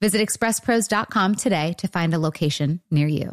Visit 0.00 0.20
expresspros.com 0.20 1.34
today 1.36 1.72
to 1.78 1.88
find 1.88 2.12
a 2.12 2.18
location 2.18 2.80
near 2.90 3.06
you. 3.06 3.32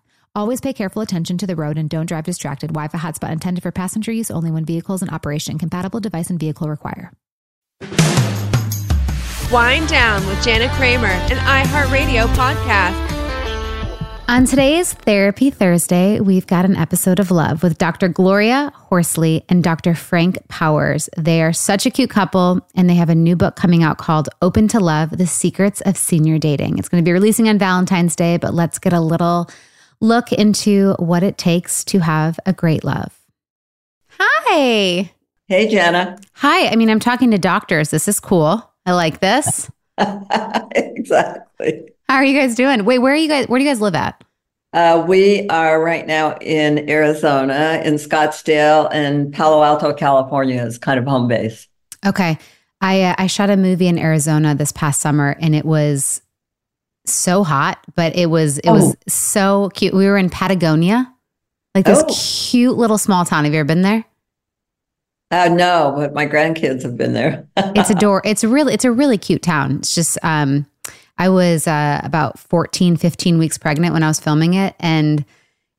Always 0.33 0.61
pay 0.61 0.71
careful 0.71 1.01
attention 1.01 1.37
to 1.39 1.47
the 1.47 1.57
road 1.57 1.77
and 1.77 1.89
don't 1.89 2.05
drive 2.05 2.23
distracted. 2.23 2.69
Wi-Fi 2.69 2.97
hotspot 2.97 3.33
intended 3.33 3.63
for 3.63 3.71
passenger 3.73 4.13
use 4.13 4.31
only 4.31 4.49
when 4.49 4.63
vehicles 4.63 5.01
in 5.01 5.09
operation. 5.09 5.59
Compatible 5.59 5.99
device 5.99 6.29
and 6.29 6.39
vehicle 6.39 6.69
require. 6.69 7.11
Wind 9.51 9.89
Down 9.89 10.25
with 10.27 10.41
Jana 10.41 10.69
Kramer, 10.75 11.07
an 11.07 11.65
iHeartRadio 11.65 12.27
podcast. 12.35 13.09
On 14.29 14.45
today's 14.45 14.93
Therapy 14.93 15.49
Thursday, 15.49 16.21
we've 16.21 16.47
got 16.47 16.63
an 16.63 16.77
episode 16.77 17.19
of 17.19 17.29
Love 17.31 17.61
with 17.61 17.77
Dr. 17.77 18.07
Gloria 18.07 18.71
Horsley 18.73 19.43
and 19.49 19.61
Dr. 19.61 19.93
Frank 19.93 20.37
Powers. 20.47 21.09
They 21.17 21.41
are 21.41 21.51
such 21.51 21.85
a 21.85 21.91
cute 21.91 22.09
couple, 22.09 22.65
and 22.73 22.89
they 22.89 22.95
have 22.95 23.09
a 23.09 23.15
new 23.15 23.35
book 23.35 23.57
coming 23.57 23.83
out 23.83 23.97
called 23.97 24.29
Open 24.41 24.69
to 24.69 24.79
Love 24.79 25.09
The 25.09 25.27
Secrets 25.27 25.81
of 25.81 25.97
Senior 25.97 26.39
Dating. 26.39 26.77
It's 26.77 26.87
going 26.87 27.03
to 27.03 27.05
be 27.05 27.11
releasing 27.11 27.49
on 27.49 27.57
Valentine's 27.57 28.15
Day, 28.15 28.37
but 28.37 28.53
let's 28.53 28.79
get 28.79 28.93
a 28.93 29.01
little 29.01 29.49
look 30.01 30.31
into 30.31 30.93
what 30.99 31.23
it 31.23 31.37
takes 31.37 31.83
to 31.85 31.99
have 31.99 32.39
a 32.45 32.53
great 32.53 32.83
love. 32.83 33.17
Hi. 34.19 35.11
Hey, 35.47 35.67
Jana. 35.69 36.17
Hi. 36.33 36.67
I 36.67 36.75
mean, 36.75 36.89
I'm 36.89 36.99
talking 36.99 37.31
to 37.31 37.37
doctors. 37.37 37.89
This 37.89 38.07
is 38.07 38.19
cool. 38.19 38.69
I 38.85 38.91
like 38.91 39.19
this. 39.19 39.71
exactly. 40.71 41.89
How 42.09 42.15
are 42.15 42.25
you 42.25 42.37
guys 42.37 42.55
doing? 42.55 42.83
Wait, 42.83 42.99
where 42.99 43.13
are 43.13 43.17
you 43.17 43.29
guys? 43.29 43.47
Where 43.47 43.59
do 43.59 43.63
you 43.63 43.69
guys 43.69 43.79
live 43.81 43.95
at? 43.95 44.21
Uh, 44.73 45.03
we 45.05 45.47
are 45.49 45.83
right 45.83 46.07
now 46.07 46.37
in 46.39 46.89
Arizona, 46.89 47.81
in 47.83 47.95
Scottsdale, 47.95 48.89
and 48.91 49.33
Palo 49.33 49.63
Alto, 49.63 49.93
California 49.93 50.63
is 50.63 50.77
kind 50.77 50.97
of 50.97 51.05
home 51.05 51.27
base. 51.27 51.67
Okay. 52.05 52.37
I 52.79 53.01
uh, 53.03 53.15
I 53.17 53.27
shot 53.27 53.49
a 53.49 53.57
movie 53.57 53.87
in 53.87 53.99
Arizona 53.99 54.55
this 54.55 54.71
past 54.71 55.01
summer, 55.01 55.35
and 55.39 55.53
it 55.53 55.65
was 55.65 56.21
so 57.11 57.43
hot, 57.43 57.83
but 57.95 58.15
it 58.15 58.27
was 58.27 58.59
it 58.59 58.67
oh. 58.67 58.73
was 58.73 58.95
so 59.07 59.69
cute. 59.73 59.93
We 59.93 60.05
were 60.05 60.17
in 60.17 60.29
Patagonia, 60.29 61.11
like 61.75 61.85
this 61.85 62.03
oh. 62.07 62.13
cute 62.13 62.77
little 62.77 62.97
small 62.97 63.25
town. 63.25 63.43
Have 63.45 63.53
you 63.53 63.59
ever 63.59 63.67
been 63.67 63.81
there? 63.81 64.05
Uh, 65.31 65.47
no, 65.47 65.93
but 65.95 66.13
my 66.13 66.27
grandkids 66.27 66.83
have 66.83 66.97
been 66.97 67.13
there. 67.13 67.47
it's 67.57 67.89
a 67.89 67.95
door. 67.95 68.21
It's 68.25 68.43
really 68.43 68.73
it's 68.73 68.85
a 68.85 68.91
really 68.91 69.17
cute 69.17 69.41
town. 69.41 69.77
It's 69.77 69.95
just 69.95 70.17
um, 70.23 70.65
I 71.17 71.29
was 71.29 71.67
uh, 71.67 72.01
about 72.03 72.39
14, 72.39 72.97
15 72.97 73.37
weeks 73.37 73.57
pregnant 73.57 73.93
when 73.93 74.03
I 74.03 74.07
was 74.07 74.19
filming 74.19 74.55
it, 74.55 74.75
and 74.79 75.23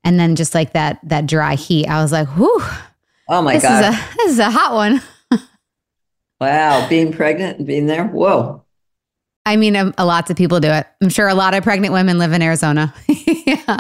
and 0.05 0.19
then 0.19 0.37
just 0.37 0.55
like 0.55 0.73
that 0.73 0.99
that 1.03 1.27
dry 1.27 1.55
heat, 1.55 1.87
I 1.87 2.03
was 2.03 2.13
like, 2.13 2.29
whew. 2.29 2.63
Oh 3.29 3.43
my 3.43 3.55
this 3.55 3.63
god, 3.63 3.93
is 3.93 3.99
a, 3.99 4.15
this 4.17 4.33
is 4.33 4.39
a 4.39 4.51
hot 4.51 4.73
one. 4.73 5.03
wow, 6.41 6.89
being 6.89 7.13
pregnant 7.13 7.59
and 7.59 7.67
being 7.67 7.87
there, 7.87 8.07
whoa. 8.07 8.62
I 9.45 9.57
mean, 9.57 9.75
um, 9.77 9.95
a, 9.99 10.05
lots 10.05 10.31
of 10.31 10.37
people 10.37 10.61
do 10.61 10.71
it. 10.71 10.87
I'm 11.01 11.09
sure 11.09 11.29
a 11.29 11.35
lot 11.35 11.55
of 11.55 11.65
pregnant 11.65 11.93
women 11.93 12.19
live 12.19 12.33
in 12.33 12.43
Arizona. 12.43 12.95
yeah. 13.09 13.77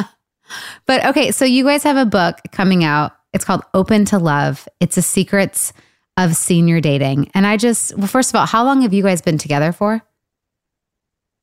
But 0.86 1.06
okay, 1.06 1.30
so 1.30 1.44
you 1.44 1.64
guys 1.64 1.82
have 1.84 1.96
a 1.96 2.04
book 2.04 2.38
coming 2.50 2.84
out. 2.84 3.12
It's 3.32 3.44
called 3.44 3.62
Open 3.72 4.04
to 4.06 4.18
Love. 4.18 4.68
It's 4.80 4.96
the 4.96 5.02
secrets 5.02 5.72
of 6.16 6.36
senior 6.36 6.80
dating. 6.80 7.30
And 7.34 7.46
I 7.46 7.56
just, 7.56 7.96
well, 7.96 8.06
first 8.06 8.30
of 8.30 8.36
all, 8.36 8.46
how 8.46 8.64
long 8.64 8.82
have 8.82 8.92
you 8.92 9.02
guys 9.02 9.22
been 9.22 9.38
together 9.38 9.72
for? 9.72 10.02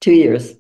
Two 0.02 0.14
years. 0.14 0.54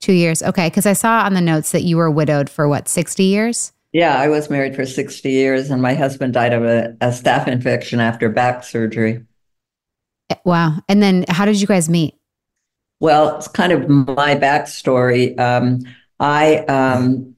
Two 0.00 0.12
years. 0.12 0.42
Okay. 0.42 0.68
Because 0.68 0.86
I 0.86 0.94
saw 0.94 1.20
on 1.24 1.34
the 1.34 1.40
notes 1.40 1.72
that 1.72 1.82
you 1.82 1.96
were 1.96 2.10
widowed 2.10 2.48
for 2.48 2.68
what, 2.68 2.88
60 2.88 3.24
years? 3.24 3.72
Yeah, 3.92 4.16
I 4.18 4.28
was 4.28 4.50
married 4.50 4.74
for 4.74 4.86
60 4.86 5.30
years 5.30 5.70
and 5.70 5.80
my 5.80 5.94
husband 5.94 6.32
died 6.32 6.52
of 6.52 6.64
a, 6.64 6.96
a 7.00 7.08
staph 7.08 7.46
infection 7.46 8.00
after 8.00 8.28
back 8.28 8.64
surgery. 8.64 9.24
Eh, 10.30 10.36
wow. 10.44 10.78
And 10.88 11.02
then 11.02 11.24
how 11.28 11.44
did 11.44 11.60
you 11.60 11.66
guys 11.66 11.88
meet? 11.88 12.14
Well, 13.00 13.36
it's 13.36 13.48
kind 13.48 13.72
of 13.72 13.88
my 13.88 14.34
backstory. 14.36 15.38
Um, 15.38 15.80
I, 16.20 16.58
um, 16.58 17.34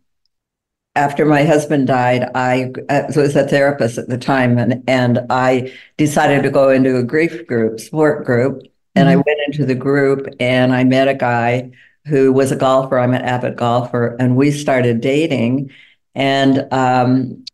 after 0.94 1.27
my 1.27 1.44
husband 1.44 1.87
died, 1.87 2.31
I, 2.34 2.72
I 2.89 3.05
was 3.15 3.37
a 3.37 3.47
therapist 3.47 3.99
at 3.99 4.09
the 4.09 4.19
time, 4.19 4.59
and 4.59 4.83
and 4.89 5.21
I 5.28 5.72
decided 5.99 6.43
to 6.43 6.50
go 6.50 6.71
into 6.71 6.97
a 6.97 7.03
grief 7.03 7.47
group, 7.47 7.81
support 7.81 8.25
group, 8.25 8.62
and 8.95 9.09
mm-hmm. 9.09 9.19
I 9.19 9.22
went 9.27 9.41
into 9.47 9.66
the 9.66 9.75
group, 9.75 10.27
and 10.41 10.75
I 10.75 10.84
met 10.84 11.09
a 11.09 11.15
guy 11.15 11.71
who 12.06 12.33
was 12.33 12.50
a 12.50 12.56
golfer. 12.56 12.99
I'm 12.99 13.12
an 13.12 13.22
avid 13.22 13.56
golfer, 13.56 14.16
and 14.19 14.37
we 14.37 14.50
started 14.50 15.00
dating, 15.00 15.71
and 16.15 16.66
um, 16.72 17.45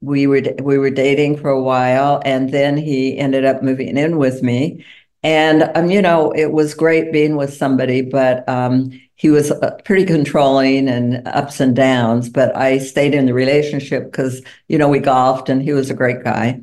we 0.00 0.26
were 0.26 0.42
we 0.62 0.78
were 0.78 0.90
dating 0.90 1.36
for 1.36 1.50
a 1.50 1.62
while, 1.62 2.22
and 2.24 2.50
then 2.50 2.76
he 2.76 3.18
ended 3.18 3.44
up 3.44 3.62
moving 3.62 3.98
in 3.98 4.16
with 4.16 4.42
me 4.42 4.84
and, 5.22 5.70
um, 5.74 5.90
you 5.90 6.00
know, 6.00 6.30
it 6.32 6.52
was 6.52 6.74
great 6.74 7.12
being 7.12 7.36
with 7.36 7.52
somebody, 7.52 8.02
but 8.02 8.48
um, 8.48 8.90
he 9.16 9.30
was 9.30 9.50
uh, 9.50 9.76
pretty 9.84 10.04
controlling 10.04 10.88
and 10.88 11.26
ups 11.26 11.58
and 11.58 11.74
downs. 11.74 12.28
But 12.28 12.56
I 12.56 12.78
stayed 12.78 13.14
in 13.14 13.26
the 13.26 13.34
relationship 13.34 14.04
because, 14.04 14.42
you 14.68 14.78
know, 14.78 14.88
we 14.88 15.00
golfed 15.00 15.48
and 15.48 15.60
he 15.60 15.72
was 15.72 15.90
a 15.90 15.94
great 15.94 16.22
guy. 16.22 16.60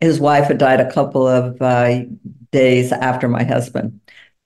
His 0.00 0.20
wife 0.20 0.48
had 0.48 0.58
died 0.58 0.80
a 0.80 0.90
couple 0.90 1.26
of 1.26 1.60
uh, 1.60 2.04
days 2.50 2.92
after 2.92 3.28
my 3.28 3.44
husband. 3.44 4.00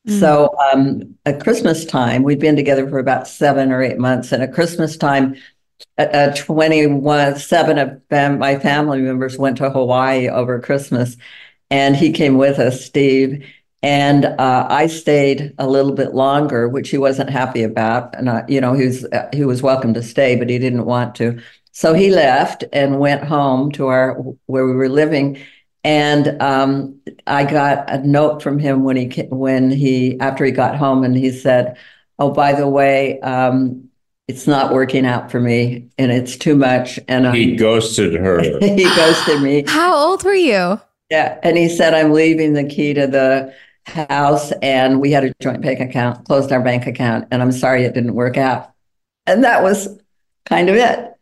Mm. 0.08 0.18
So 0.18 0.54
um, 0.72 1.14
at 1.24 1.42
Christmas 1.44 1.84
time, 1.84 2.24
we'd 2.24 2.40
been 2.40 2.56
together 2.56 2.88
for 2.88 2.98
about 2.98 3.28
seven 3.28 3.70
or 3.70 3.80
eight 3.80 3.98
months. 3.98 4.32
And 4.32 4.42
at 4.42 4.54
Christmas 4.54 4.96
time, 4.96 5.36
uh, 5.98 6.32
21, 6.34 7.38
seven 7.38 7.78
of 7.78 8.00
my 8.10 8.58
family 8.58 9.00
members 9.00 9.38
went 9.38 9.58
to 9.58 9.70
Hawaii 9.70 10.28
over 10.28 10.58
Christmas 10.58 11.16
and 11.72 11.96
he 11.96 12.12
came 12.12 12.36
with 12.36 12.58
us, 12.58 12.84
Steve. 12.84 13.46
And 13.82 14.26
uh, 14.26 14.66
I 14.68 14.86
stayed 14.86 15.54
a 15.58 15.66
little 15.66 15.92
bit 15.92 16.14
longer, 16.14 16.68
which 16.68 16.90
he 16.90 16.98
wasn't 16.98 17.30
happy 17.30 17.62
about. 17.62 18.14
And 18.14 18.28
I, 18.28 18.44
you 18.46 18.60
know, 18.60 18.74
he 18.74 18.84
was 18.84 19.04
uh, 19.06 19.28
he 19.32 19.44
was 19.44 19.62
welcome 19.62 19.94
to 19.94 20.02
stay, 20.02 20.36
but 20.36 20.50
he 20.50 20.58
didn't 20.58 20.84
want 20.84 21.14
to. 21.16 21.40
So 21.72 21.94
he 21.94 22.10
left 22.10 22.62
and 22.74 23.00
went 23.00 23.24
home 23.24 23.72
to 23.72 23.86
our 23.86 24.12
where 24.46 24.66
we 24.66 24.74
were 24.74 24.90
living. 24.90 25.38
And 25.82 26.40
um, 26.40 27.00
I 27.26 27.44
got 27.44 27.90
a 27.90 28.06
note 28.06 28.42
from 28.42 28.58
him 28.58 28.84
when 28.84 28.96
he 28.96 29.22
when 29.30 29.70
he 29.70 30.20
after 30.20 30.44
he 30.44 30.52
got 30.52 30.76
home, 30.76 31.02
and 31.02 31.16
he 31.16 31.32
said, 31.32 31.76
"Oh, 32.18 32.30
by 32.30 32.52
the 32.52 32.68
way, 32.68 33.18
um, 33.20 33.88
it's 34.28 34.46
not 34.46 34.74
working 34.74 35.06
out 35.06 35.30
for 35.30 35.40
me, 35.40 35.88
and 35.98 36.12
it's 36.12 36.36
too 36.36 36.54
much." 36.54 37.00
And 37.08 37.34
he 37.34 37.56
ghosted 37.56 38.14
her. 38.14 38.42
he 38.60 38.84
ghosted 38.94 39.40
me. 39.42 39.64
How 39.66 39.96
old 39.96 40.22
were 40.22 40.34
you? 40.34 40.78
Yeah. 41.12 41.38
And 41.42 41.58
he 41.58 41.68
said, 41.68 41.92
I'm 41.92 42.14
leaving 42.14 42.54
the 42.54 42.64
key 42.64 42.94
to 42.94 43.06
the 43.06 43.54
house. 43.84 44.50
And 44.62 44.98
we 44.98 45.10
had 45.12 45.24
a 45.24 45.32
joint 45.42 45.60
bank 45.60 45.78
account, 45.78 46.24
closed 46.24 46.50
our 46.50 46.62
bank 46.62 46.86
account. 46.86 47.28
And 47.30 47.42
I'm 47.42 47.52
sorry 47.52 47.84
it 47.84 47.92
didn't 47.92 48.14
work 48.14 48.38
out. 48.38 48.72
And 49.26 49.44
that 49.44 49.62
was 49.62 49.88
kind 50.46 50.70
of 50.70 50.76
it. 50.76 51.12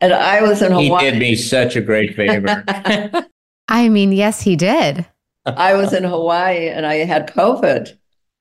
And 0.00 0.12
I 0.12 0.40
was 0.42 0.62
in 0.62 0.70
Hawaii. 0.70 1.04
He 1.04 1.10
did 1.10 1.18
me 1.18 1.34
such 1.34 1.74
a 1.74 1.80
great 1.80 2.14
favor. 2.14 2.62
I 3.68 3.88
mean, 3.88 4.12
yes, 4.12 4.40
he 4.40 4.54
did. 4.54 5.04
I 5.44 5.74
was 5.74 5.92
in 5.92 6.04
Hawaii 6.04 6.68
and 6.68 6.86
I 6.86 6.98
had 6.98 7.26
COVID. 7.34 7.98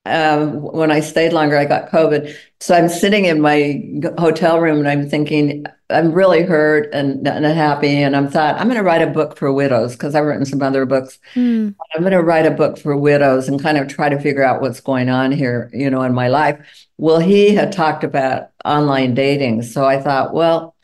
Um, 0.10 0.62
when 0.62 0.92
I 0.92 1.00
stayed 1.00 1.34
longer, 1.34 1.58
I 1.58 1.66
got 1.66 1.90
COVID. 1.90 2.36
So 2.60 2.76
I'm 2.76 2.90
sitting 2.90 3.26
in 3.26 3.40
my 3.40 3.82
hotel 4.18 4.60
room 4.60 4.80
and 4.80 4.88
I'm 4.88 5.10
thinking, 5.10 5.66
I'm 5.90 6.12
really 6.12 6.44
hurt 6.44 6.90
and 6.94 7.24
not 7.24 7.44
happy. 7.44 8.02
And 8.02 8.16
I'm 8.16 8.30
thought, 8.30 8.60
I'm 8.60 8.68
going 8.68 8.78
to 8.78 8.84
write 8.84 9.02
a 9.02 9.08
book 9.08 9.38
for 9.38 9.52
widows 9.54 9.94
because 9.94 10.16
I've 10.16 10.26
written 10.26 10.46
some 10.46 10.62
other 10.62 10.86
books. 10.86 11.20
Hmm. 11.34 11.70
I'm 11.96 12.02
going 12.02 12.12
to 12.12 12.22
write 12.22 12.46
a 12.46 12.52
book 12.52 12.78
for 12.78 12.98
widows 12.98 13.48
and 13.48 13.62
kind 13.62 13.78
of 13.78 13.88
try 13.88 14.10
to 14.10 14.20
figure 14.20 14.44
out 14.44 14.62
what's 14.62 14.82
going 14.82 15.10
on 15.10 15.32
here, 15.32 15.70
you 15.74 15.90
know, 15.90 16.02
in 16.02 16.14
my 16.14 16.28
life. 16.28 16.88
Well, 16.98 17.20
he 17.20 17.56
had 17.56 17.72
talked 17.72 18.04
about 18.04 18.50
online 18.66 19.14
dating. 19.14 19.62
So 19.64 19.86
I 19.86 20.02
thought, 20.02 20.34
well, 20.34 20.76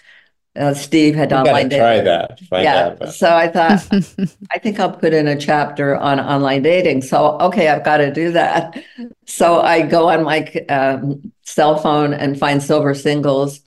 uh, 0.55 0.73
Steve 0.73 1.15
had 1.15 1.31
You 1.31 1.37
online 1.37 1.69
gotta 1.69 1.69
try 1.69 2.01
dating. 2.01 2.05
that. 2.05 2.39
Find 2.49 2.63
Yeah. 2.63 2.87
about 2.87 3.09
it. 3.09 3.11
So 3.11 3.35
I 3.35 3.47
thought, 3.47 3.87
I 4.51 4.59
think 4.59 4.79
I'll 4.79 4.91
put 4.91 5.13
in 5.13 5.27
a 5.27 5.37
chapter 5.39 5.95
on 5.97 6.19
online 6.19 6.61
dating. 6.63 7.01
So, 7.03 7.37
okay, 7.39 7.67
I've 7.69 7.83
got 7.83 7.97
to 7.97 8.11
do 8.11 8.31
that. 8.31 8.81
So 9.25 9.61
I 9.61 9.81
go 9.81 10.09
on 10.09 10.23
my 10.23 10.47
um, 10.69 11.31
cell 11.43 11.77
phone 11.77 12.13
and 12.13 12.37
find 12.39 12.61
silver 12.63 12.93
singles. 12.95 13.61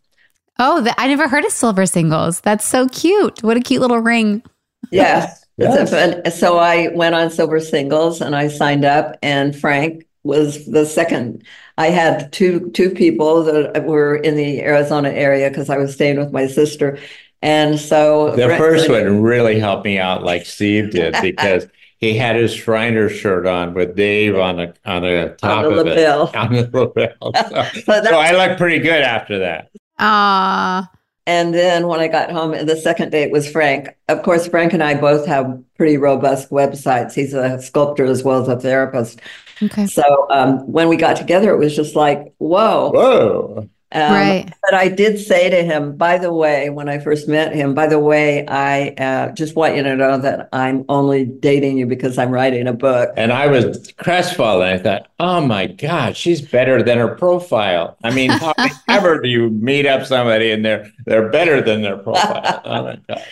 oh, 0.58 0.80
the, 0.80 0.98
I 1.00 1.06
never 1.08 1.28
heard 1.28 1.44
of 1.44 1.52
silver 1.52 1.86
singles. 1.86 2.40
That's 2.40 2.64
so 2.64 2.88
cute. 2.88 3.42
What 3.42 3.56
a 3.56 3.60
cute 3.60 3.80
little 3.82 4.00
ring. 4.00 4.42
Yes. 4.90 5.44
Yes. 5.58 5.92
And 5.92 6.32
so 6.32 6.58
I 6.58 6.88
went 6.94 7.14
on 7.14 7.30
silver 7.30 7.60
singles 7.60 8.20
and 8.22 8.34
I 8.34 8.48
signed 8.48 8.84
up 8.86 9.16
and 9.22 9.54
Frank 9.54 10.04
was 10.28 10.64
the 10.66 10.84
second. 10.86 11.42
I 11.78 11.88
had 11.88 12.32
two 12.32 12.70
two 12.70 12.90
people 12.90 13.42
that 13.44 13.84
were 13.84 14.14
in 14.16 14.36
the 14.36 14.60
Arizona 14.62 15.08
area 15.10 15.48
because 15.48 15.70
I 15.70 15.78
was 15.78 15.94
staying 15.94 16.18
with 16.18 16.30
my 16.32 16.46
sister. 16.46 16.98
And 17.42 17.78
so 17.80 18.34
The 18.36 18.48
first 18.56 18.88
one 18.88 19.22
really 19.22 19.58
helped 19.58 19.84
me 19.84 19.98
out, 19.98 20.22
like 20.24 20.44
Steve 20.44 20.90
did, 20.90 21.16
because 21.22 21.66
he 21.98 22.16
had 22.16 22.36
his 22.36 22.52
Shriner 22.52 23.08
shirt 23.08 23.46
on 23.46 23.74
with 23.74 23.96
Dave 23.96 24.36
on 24.36 24.56
the 24.56 24.74
on 24.84 25.02
the 25.02 25.36
top 25.40 25.64
on 25.66 25.72
the 25.74 25.80
of 25.80 25.86
it. 25.86 25.98
On 26.36 26.52
the 26.52 26.70
lapel. 26.72 27.32
So, 27.34 27.82
But 27.86 28.04
that- 28.04 28.10
so 28.10 28.18
I 28.18 28.32
looked 28.32 28.58
pretty 28.60 28.78
good 28.80 29.02
after 29.02 29.38
that. 29.40 29.70
Ah, 29.98 30.88
And 31.28 31.52
then 31.52 31.88
when 31.88 32.00
I 32.00 32.08
got 32.08 32.30
home, 32.30 32.52
the 32.52 32.74
second 32.74 33.12
date 33.12 33.30
was 33.30 33.46
Frank. 33.46 33.94
Of 34.08 34.22
course, 34.22 34.48
Frank 34.48 34.72
and 34.72 34.82
I 34.82 34.94
both 34.94 35.26
have 35.26 35.62
pretty 35.76 35.98
robust 35.98 36.48
websites. 36.48 37.12
He's 37.12 37.34
a 37.34 37.60
sculptor 37.60 38.06
as 38.06 38.22
well 38.22 38.40
as 38.40 38.48
a 38.48 38.58
therapist. 38.58 39.20
okay. 39.62 39.86
So 39.86 40.26
um, 40.30 40.60
when 40.72 40.88
we 40.88 40.96
got 40.96 41.18
together, 41.18 41.52
it 41.52 41.58
was 41.58 41.76
just 41.76 41.94
like, 41.94 42.32
whoa. 42.38 42.92
Whoa. 42.92 43.68
Um, 43.90 44.12
right. 44.12 44.52
But 44.62 44.74
I 44.74 44.88
did 44.88 45.18
say 45.18 45.48
to 45.48 45.62
him, 45.62 45.96
by 45.96 46.18
the 46.18 46.32
way, 46.32 46.68
when 46.68 46.90
I 46.90 46.98
first 46.98 47.26
met 47.26 47.54
him, 47.54 47.72
by 47.74 47.86
the 47.86 47.98
way, 47.98 48.46
I 48.46 48.90
uh, 48.90 49.32
just 49.32 49.56
want 49.56 49.76
you 49.76 49.82
to 49.82 49.96
know 49.96 50.18
that 50.18 50.50
I'm 50.52 50.84
only 50.90 51.24
dating 51.24 51.78
you 51.78 51.86
because 51.86 52.18
I'm 52.18 52.30
writing 52.30 52.66
a 52.66 52.74
book. 52.74 53.10
And 53.16 53.32
I 53.32 53.46
was 53.46 53.90
crestfallen. 53.96 54.74
I 54.74 54.78
thought, 54.78 55.08
oh 55.18 55.40
my 55.40 55.66
God, 55.66 56.18
she's 56.18 56.42
better 56.42 56.82
than 56.82 56.98
her 56.98 57.14
profile. 57.14 57.96
I 58.04 58.12
mean, 58.12 58.30
how 58.30 58.52
ever 58.88 59.22
do 59.22 59.28
you 59.28 59.48
meet 59.48 59.86
up 59.86 60.04
somebody 60.04 60.50
and 60.50 60.64
they're 60.64 60.90
they're 61.06 61.30
better 61.30 61.62
than 61.62 61.82
their 61.82 61.96
profile? 61.96 62.62
Oh 62.68 62.82
my 62.82 62.98
God. 63.08 63.24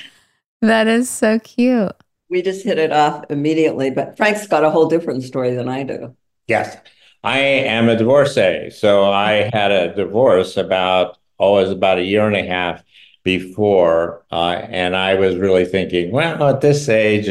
That 0.62 0.86
is 0.86 1.10
so 1.10 1.38
cute. 1.40 1.92
We 2.30 2.40
just 2.40 2.64
hit 2.64 2.78
it 2.78 2.92
off 2.92 3.24
immediately. 3.28 3.90
But 3.90 4.16
Frank's 4.16 4.46
got 4.46 4.64
a 4.64 4.70
whole 4.70 4.88
different 4.88 5.22
story 5.24 5.54
than 5.54 5.68
I 5.68 5.82
do. 5.82 6.16
Yes. 6.48 6.78
I 7.26 7.38
am 7.40 7.88
a 7.88 7.96
divorcee. 7.96 8.70
So 8.70 9.10
I 9.10 9.50
had 9.52 9.72
a 9.72 9.94
divorce 9.94 10.56
about, 10.56 11.18
oh, 11.40 11.58
it 11.58 11.62
was 11.64 11.72
about 11.72 11.98
a 11.98 12.04
year 12.04 12.26
and 12.26 12.36
a 12.36 12.44
half 12.46 12.84
before. 13.24 14.24
Uh, 14.30 14.52
and 14.70 14.94
I 14.94 15.14
was 15.16 15.36
really 15.36 15.64
thinking, 15.64 16.12
well, 16.12 16.44
at 16.48 16.60
this 16.60 16.88
age, 16.88 17.26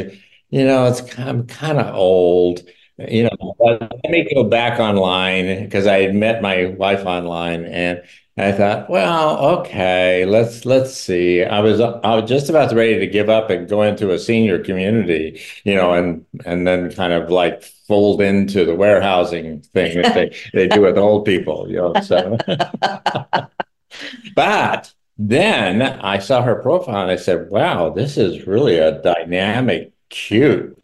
you 0.49 0.65
know, 0.65 0.85
it's 0.87 1.01
I'm 1.17 1.47
kind 1.47 1.79
of 1.79 1.95
old. 1.95 2.61
You 2.97 3.23
know, 3.23 3.55
let 3.59 4.11
me 4.11 4.27
go 4.33 4.43
back 4.45 4.79
online 4.79 5.63
because 5.63 5.87
I 5.87 6.01
had 6.01 6.15
met 6.15 6.41
my 6.41 6.65
wife 6.65 7.05
online 7.05 7.65
and 7.65 8.03
I 8.37 8.51
thought, 8.51 8.89
well, 8.89 9.37
okay, 9.59 10.25
let's 10.25 10.65
let's 10.65 10.93
see. 10.93 11.41
I 11.43 11.61
was 11.61 11.79
I 11.79 12.15
was 12.15 12.29
just 12.29 12.49
about 12.49 12.73
ready 12.73 12.99
to 12.99 13.07
give 13.07 13.29
up 13.29 13.49
and 13.49 13.67
go 13.67 13.81
into 13.81 14.11
a 14.11 14.19
senior 14.19 14.61
community, 14.61 15.39
you 15.63 15.73
know, 15.73 15.93
and 15.93 16.25
and 16.45 16.67
then 16.67 16.91
kind 16.91 17.13
of 17.13 17.29
like 17.29 17.63
fold 17.63 18.21
into 18.21 18.65
the 18.65 18.75
warehousing 18.75 19.61
thing 19.61 20.01
that 20.01 20.13
they 20.13 20.35
they 20.53 20.67
do 20.67 20.81
with 20.81 20.97
old 20.97 21.23
people, 21.23 21.69
you 21.69 21.77
know. 21.77 21.93
So, 22.01 22.37
but 24.35 24.93
then 25.17 25.81
I 25.81 26.19
saw 26.19 26.41
her 26.41 26.55
profile 26.61 27.03
and 27.03 27.11
I 27.11 27.15
said, 27.15 27.49
wow, 27.49 27.89
this 27.89 28.17
is 28.17 28.45
really 28.47 28.77
a 28.77 29.01
dynamic, 29.01 29.93
cute, 30.09 30.77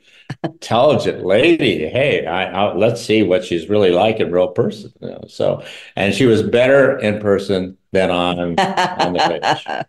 intelligent 0.44 1.26
lady. 1.26 1.88
Hey, 1.88 2.26
I, 2.26 2.46
I, 2.46 2.74
let's 2.74 3.04
see 3.04 3.24
what 3.24 3.46
she's 3.46 3.70
really 3.70 3.92
like 3.92 4.20
in 4.20 4.32
real 4.32 4.50
person. 4.50 4.92
You 5.02 5.10
know, 5.10 5.24
so, 5.28 5.64
and 5.96 6.14
she 6.14 6.26
was 6.26 6.44
better 6.44 6.98
in 7.00 7.20
person 7.20 7.78
than 7.92 8.12
on 8.12 8.40
on 8.40 9.14
the 9.14 9.20
page. 9.20 9.86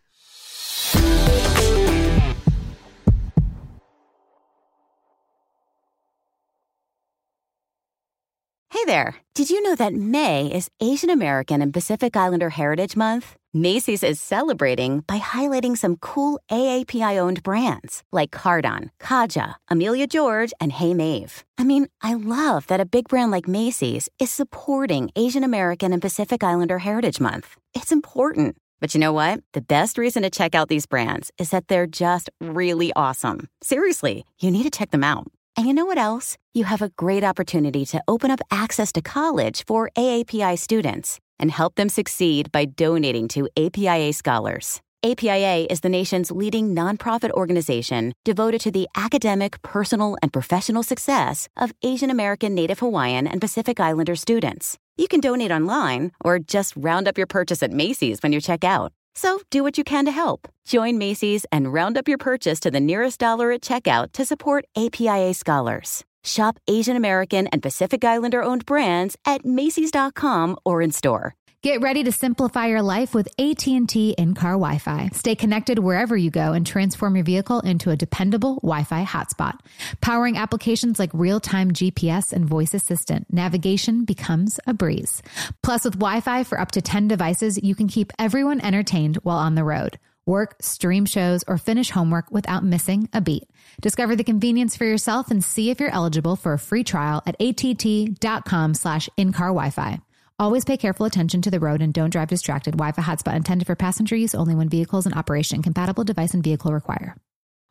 Hey 8.70 8.84
there! 8.86 9.16
Did 9.34 9.50
you 9.50 9.62
know 9.62 9.76
that 9.76 9.94
May 9.94 10.46
is 10.52 10.70
Asian 10.80 11.10
American 11.10 11.62
and 11.62 11.72
Pacific 11.72 12.16
Islander 12.16 12.50
Heritage 12.50 12.96
Month? 12.96 13.36
Macy's 13.54 14.02
is 14.02 14.19
celebrating 14.19 15.00
by 15.00 15.19
highlighting 15.19 15.76
some 15.76 15.96
cool 15.96 16.40
AAPI 16.50 17.19
owned 17.19 17.43
brands 17.43 18.02
like 18.10 18.31
Cardon, 18.31 18.90
Kaja, 18.99 19.56
Amelia 19.69 20.06
George, 20.06 20.54
and 20.58 20.72
Hey 20.72 20.94
Mave. 20.94 21.44
I 21.58 21.64
mean, 21.64 21.88
I 22.00 22.14
love 22.14 22.66
that 22.69 22.81
a 22.81 22.87
big 22.87 23.08
brand 23.08 23.31
like 23.31 23.46
Macy's 23.46 24.08
is 24.19 24.31
supporting 24.31 25.10
Asian 25.16 25.44
American 25.44 25.93
and 25.93 26.00
Pacific 26.00 26.43
Islander 26.43 26.78
Heritage 26.78 27.20
Month. 27.20 27.58
It's 27.75 27.93
important. 27.93 28.56
But 28.81 28.94
you 28.94 29.00
know 29.00 29.12
what? 29.12 29.40
The 29.52 29.60
best 29.60 29.98
reason 29.98 30.22
to 30.22 30.31
check 30.31 30.55
out 30.55 30.69
these 30.69 30.87
brands 30.87 31.31
is 31.37 31.50
that 31.50 31.69
they're 31.69 31.87
just 31.87 32.31
really 32.40 32.90
awesome. 32.96 33.50
Seriously, 33.62 34.25
you 34.40 34.50
need 34.50 34.62
to 34.62 34.70
check 34.70 34.93
them 34.93 35.05
out. 35.05 35.26
And 35.58 35.66
you 35.66 35.75
know 35.75 35.84
what 35.84 35.98
else? 35.98 36.38
You 36.55 36.64
have 36.64 36.81
a 36.81 36.88
great 36.96 37.22
opportunity 37.22 37.84
to 37.84 38.02
open 38.08 38.31
up 38.31 38.40
access 38.50 38.93
to 38.93 39.02
college 39.02 39.66
for 39.66 39.90
AAPI 39.94 40.58
students 40.58 41.20
and 41.38 41.50
help 41.50 41.75
them 41.75 41.88
succeed 41.88 42.52
by 42.52 42.64
donating 42.64 43.29
to 43.29 43.49
APIA 43.56 44.12
Scholars. 44.12 44.81
APIA 45.05 45.67
is 45.69 45.81
the 45.81 45.88
nation's 45.88 46.31
leading 46.31 46.76
nonprofit 46.76 47.31
organization 47.32 48.12
devoted 48.24 48.60
to 48.60 48.70
the 48.70 48.86
academic, 48.96 49.60
personal, 49.62 50.17
and 50.22 50.32
professional 50.32 50.84
success 50.84 51.48
of 51.56 51.72
Asian 51.82 52.08
American, 52.08 52.55
Native 52.55 52.79
Hawaiian, 52.79 53.27
and 53.27 53.41
Pacific 53.41 53.81
Islander 53.81 54.15
students. 54.15 54.79
You 54.96 55.08
can 55.08 55.19
donate 55.19 55.51
online 55.51 56.12
or 56.24 56.39
just 56.39 56.74
round 56.77 57.08
up 57.08 57.19
your 57.19 57.27
purchase 57.27 57.65
at 57.65 57.72
Macy's 57.72 58.22
when 58.22 58.32
you 58.32 58.41
check 58.41 58.62
out. 58.62 58.93
So 59.15 59.41
do 59.51 59.65
what 59.65 59.77
you 59.77 59.82
can 59.82 60.05
to 60.05 60.12
help. 60.12 60.46
Join 60.67 60.98
Macy's 60.98 61.44
and 61.51 61.72
round 61.72 61.98
up 61.98 62.06
your 62.06 62.19
purchase 62.19 62.60
to 62.60 62.70
the 62.70 62.81
nearest 62.81 63.19
dollar 63.19 63.51
at 63.51 63.62
checkout 63.62 64.12
to 64.12 64.24
support 64.24 64.65
APIA 64.77 65.34
scholars. 65.34 66.05
Shop 66.24 66.58
Asian 66.69 66.96
American 66.96 67.46
and 67.48 67.62
Pacific 67.62 68.05
Islander 68.05 68.43
owned 68.43 68.67
brands 68.67 69.17
at 69.24 69.44
Macy's.com 69.44 70.56
or 70.64 70.82
in 70.82 70.93
store. 70.93 71.34
Get 71.62 71.81
ready 71.81 72.02
to 72.02 72.10
simplify 72.10 72.67
your 72.67 72.82
life 72.82 73.14
with 73.14 73.29
AT&T 73.38 74.17
in-car 74.19 74.55
Wi-Fi. 74.55 75.10
Stay 75.12 75.36
connected 75.36 75.79
wherever 75.79 76.17
you 76.17 76.29
go 76.29 76.55
and 76.55 76.67
transform 76.67 77.14
your 77.14 77.24
vehicle 77.24 77.60
into 77.60 77.91
a 77.91 77.96
dependable 77.96 78.56
Wi-Fi 78.64 79.05
hotspot. 79.05 79.60
Powering 80.00 80.36
applications 80.36 80.98
like 80.98 81.10
real-time 81.12 81.70
GPS 81.70 82.32
and 82.32 82.46
voice 82.46 82.74
assistant, 82.74 83.32
navigation 83.32 84.05
becomes 84.05 84.58
a 84.67 84.74
breeze. 84.74 85.22
Plus 85.62 85.84
with 85.84 86.00
Wi-Fi 86.00 86.43
for 86.43 86.58
up 86.58 86.72
to 86.72 86.82
10 86.82 87.06
devices, 87.06 87.62
you 87.62 87.76
can 87.76 87.86
keep 87.86 88.12
everyone 88.19 88.60
entertained 88.60 89.19
while 89.22 89.38
on 89.38 89.55
the 89.55 89.62
road. 89.62 90.00
Work, 90.24 90.56
stream 90.60 91.05
shows, 91.05 91.43
or 91.48 91.58
finish 91.58 91.91
homework 91.91 92.31
without 92.31 92.64
missing 92.64 93.08
a 93.12 93.20
beat. 93.20 93.44
Discover 93.81 94.17
the 94.17 94.24
convenience 94.24 94.76
for 94.76 94.84
yourself 94.84 95.31
and 95.31 95.43
see 95.43 95.70
if 95.70 95.81
you're 95.81 95.91
eligible 95.91 96.36
for 96.36 96.52
a 96.52 96.58
free 96.58 96.84
trial 96.84 97.22
at 97.26 97.36
att.com 97.41 98.74
slash 98.74 99.08
in-car 99.17 99.48
Wi-Fi. 99.48 99.98
Always 100.38 100.64
pay 100.64 100.76
careful 100.76 101.06
attention 101.06 101.43
to 101.43 101.50
the 101.50 101.60
road 101.60 101.82
and 101.82 101.93
don't 101.93 102.10
drive 102.10 102.29
distracted. 102.29 102.72
Wi-Fi 102.72 103.02
hotspot 103.02 103.36
intended 103.36 103.67
for 103.67 103.74
passenger 103.74 104.17
use 104.17 104.34
only 104.34 104.55
when 104.55 104.69
vehicles 104.69 105.06
in 105.06 105.12
operation. 105.12 105.62
Compatible 105.62 106.05
device 106.05 106.34
and 106.34 106.43
vehicle 106.43 106.72
require. 106.72 107.17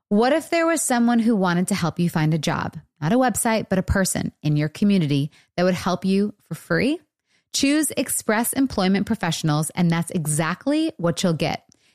What 0.09 0.33
if 0.33 0.49
there 0.49 0.67
was 0.67 0.81
someone 0.81 1.19
who 1.19 1.37
wanted 1.37 1.69
to 1.69 1.75
help 1.75 1.99
you 1.99 2.09
find 2.09 2.33
a 2.33 2.37
job? 2.37 2.77
Not 3.01 3.13
a 3.13 3.17
website, 3.17 3.69
but 3.69 3.79
a 3.79 3.83
person 3.83 4.33
in 4.43 4.57
your 4.57 4.67
community 4.67 5.31
that 5.55 5.63
would 5.63 5.73
help 5.73 6.03
you 6.03 6.33
for 6.43 6.55
free? 6.55 6.99
Choose 7.53 7.91
Express 7.95 8.51
Employment 8.53 9.05
Professionals, 9.05 9.69
and 9.69 9.89
that's 9.89 10.11
exactly 10.11 10.91
what 10.97 11.23
you'll 11.23 11.33
get. 11.33 11.63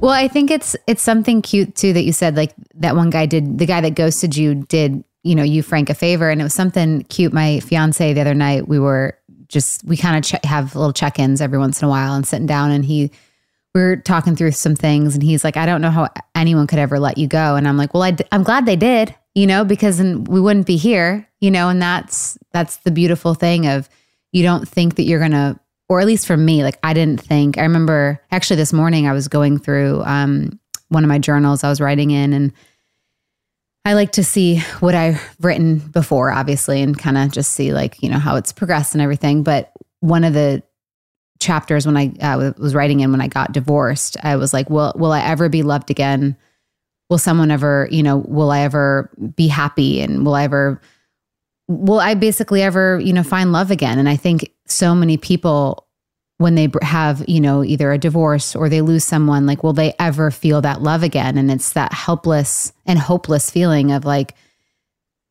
Well, 0.00 0.12
I 0.12 0.28
think 0.28 0.50
it's 0.50 0.76
it's 0.86 1.02
something 1.02 1.40
cute 1.40 1.74
too 1.74 1.92
that 1.94 2.02
you 2.02 2.12
said 2.12 2.36
like 2.36 2.52
that 2.74 2.94
one 2.94 3.10
guy 3.10 3.26
did 3.26 3.58
the 3.58 3.66
guy 3.66 3.80
that 3.80 3.94
ghosted 3.94 4.36
you 4.36 4.54
did, 4.54 5.02
you 5.22 5.34
know, 5.34 5.42
you 5.42 5.62
Frank 5.62 5.88
a 5.88 5.94
favor 5.94 6.28
and 6.30 6.40
it 6.40 6.44
was 6.44 6.54
something 6.54 7.04
cute 7.04 7.32
my 7.32 7.60
fiance 7.60 8.12
the 8.12 8.20
other 8.20 8.34
night 8.34 8.68
we 8.68 8.78
were 8.78 9.18
just 9.48 9.82
we 9.84 9.96
kind 9.96 10.16
of 10.16 10.24
ch- 10.24 10.44
have 10.44 10.74
little 10.74 10.92
check-ins 10.92 11.40
every 11.40 11.58
once 11.58 11.80
in 11.80 11.86
a 11.86 11.88
while 11.88 12.14
and 12.14 12.26
sitting 12.26 12.46
down 12.46 12.70
and 12.70 12.84
he 12.84 13.10
we 13.74 13.80
are 13.80 13.96
talking 13.96 14.36
through 14.36 14.52
some 14.52 14.76
things 14.76 15.14
and 15.14 15.22
he's 15.22 15.42
like 15.42 15.56
I 15.56 15.64
don't 15.64 15.80
know 15.80 15.90
how 15.90 16.08
anyone 16.34 16.66
could 16.66 16.78
ever 16.78 16.98
let 16.98 17.16
you 17.16 17.26
go 17.26 17.56
and 17.56 17.66
I'm 17.66 17.76
like, 17.76 17.94
"Well, 17.94 18.02
I 18.02 18.10
d- 18.10 18.24
I'm 18.30 18.42
glad 18.42 18.66
they 18.66 18.76
did." 18.76 19.14
you 19.34 19.46
know, 19.46 19.64
because 19.64 19.98
then 19.98 20.24
we 20.24 20.40
wouldn't 20.40 20.66
be 20.66 20.76
here, 20.76 21.28
you 21.40 21.50
know, 21.50 21.68
and 21.68 21.82
that's 21.82 22.38
that's 22.52 22.76
the 22.78 22.90
beautiful 22.90 23.34
thing 23.34 23.66
of 23.66 23.88
you 24.32 24.42
don't 24.42 24.68
think 24.68 24.94
that 24.94 25.02
you're 25.02 25.20
gonna 25.20 25.58
or 25.88 26.00
at 26.00 26.06
least 26.06 26.26
for 26.26 26.36
me, 26.36 26.64
like 26.64 26.78
I 26.82 26.94
didn't 26.94 27.20
think 27.20 27.58
I 27.58 27.62
remember 27.62 28.20
actually 28.30 28.56
this 28.56 28.72
morning 28.72 29.06
I 29.06 29.12
was 29.12 29.28
going 29.28 29.58
through 29.58 30.02
um 30.04 30.58
one 30.88 31.04
of 31.04 31.08
my 31.08 31.18
journals 31.18 31.64
I 31.64 31.68
was 31.68 31.80
writing 31.80 32.10
in 32.10 32.32
and 32.32 32.52
I 33.84 33.94
like 33.94 34.12
to 34.12 34.24
see 34.24 34.60
what 34.80 34.94
I've 34.94 35.36
written 35.40 35.78
before, 35.78 36.30
obviously, 36.30 36.80
and 36.80 36.98
kind 36.98 37.18
of 37.18 37.30
just 37.32 37.52
see 37.52 37.74
like, 37.74 38.02
you 38.02 38.08
know, 38.08 38.18
how 38.18 38.36
it's 38.36 38.52
progressed 38.52 38.94
and 38.94 39.02
everything. 39.02 39.42
But 39.42 39.72
one 40.00 40.24
of 40.24 40.32
the 40.32 40.62
chapters 41.38 41.84
when 41.84 41.96
I 41.96 42.14
uh, 42.18 42.52
was 42.56 42.74
writing 42.74 43.00
in 43.00 43.10
when 43.10 43.20
I 43.20 43.28
got 43.28 43.52
divorced, 43.52 44.16
I 44.22 44.36
was 44.36 44.54
like, 44.54 44.70
will, 44.70 44.94
will 44.96 45.12
I 45.12 45.20
ever 45.20 45.50
be 45.50 45.62
loved 45.62 45.90
again? 45.90 46.34
will 47.10 47.18
someone 47.18 47.50
ever, 47.50 47.88
you 47.90 48.02
know, 48.02 48.18
will 48.18 48.50
I 48.50 48.60
ever 48.60 49.10
be 49.36 49.48
happy 49.48 50.00
and 50.00 50.24
will 50.24 50.34
I 50.34 50.44
ever 50.44 50.80
will 51.68 52.00
I 52.00 52.14
basically 52.14 52.62
ever, 52.62 53.00
you 53.00 53.12
know, 53.12 53.22
find 53.22 53.52
love 53.52 53.70
again? 53.70 53.98
And 53.98 54.08
I 54.08 54.16
think 54.16 54.50
so 54.66 54.94
many 54.94 55.16
people 55.16 55.86
when 56.38 56.56
they 56.56 56.68
have, 56.82 57.24
you 57.28 57.40
know, 57.40 57.62
either 57.62 57.92
a 57.92 57.98
divorce 57.98 58.56
or 58.56 58.68
they 58.68 58.80
lose 58.80 59.04
someone, 59.04 59.46
like 59.46 59.62
will 59.62 59.72
they 59.72 59.94
ever 59.98 60.30
feel 60.30 60.60
that 60.62 60.82
love 60.82 61.02
again? 61.02 61.38
And 61.38 61.50
it's 61.50 61.72
that 61.74 61.92
helpless 61.92 62.72
and 62.86 62.98
hopeless 62.98 63.50
feeling 63.50 63.92
of 63.92 64.04
like 64.04 64.34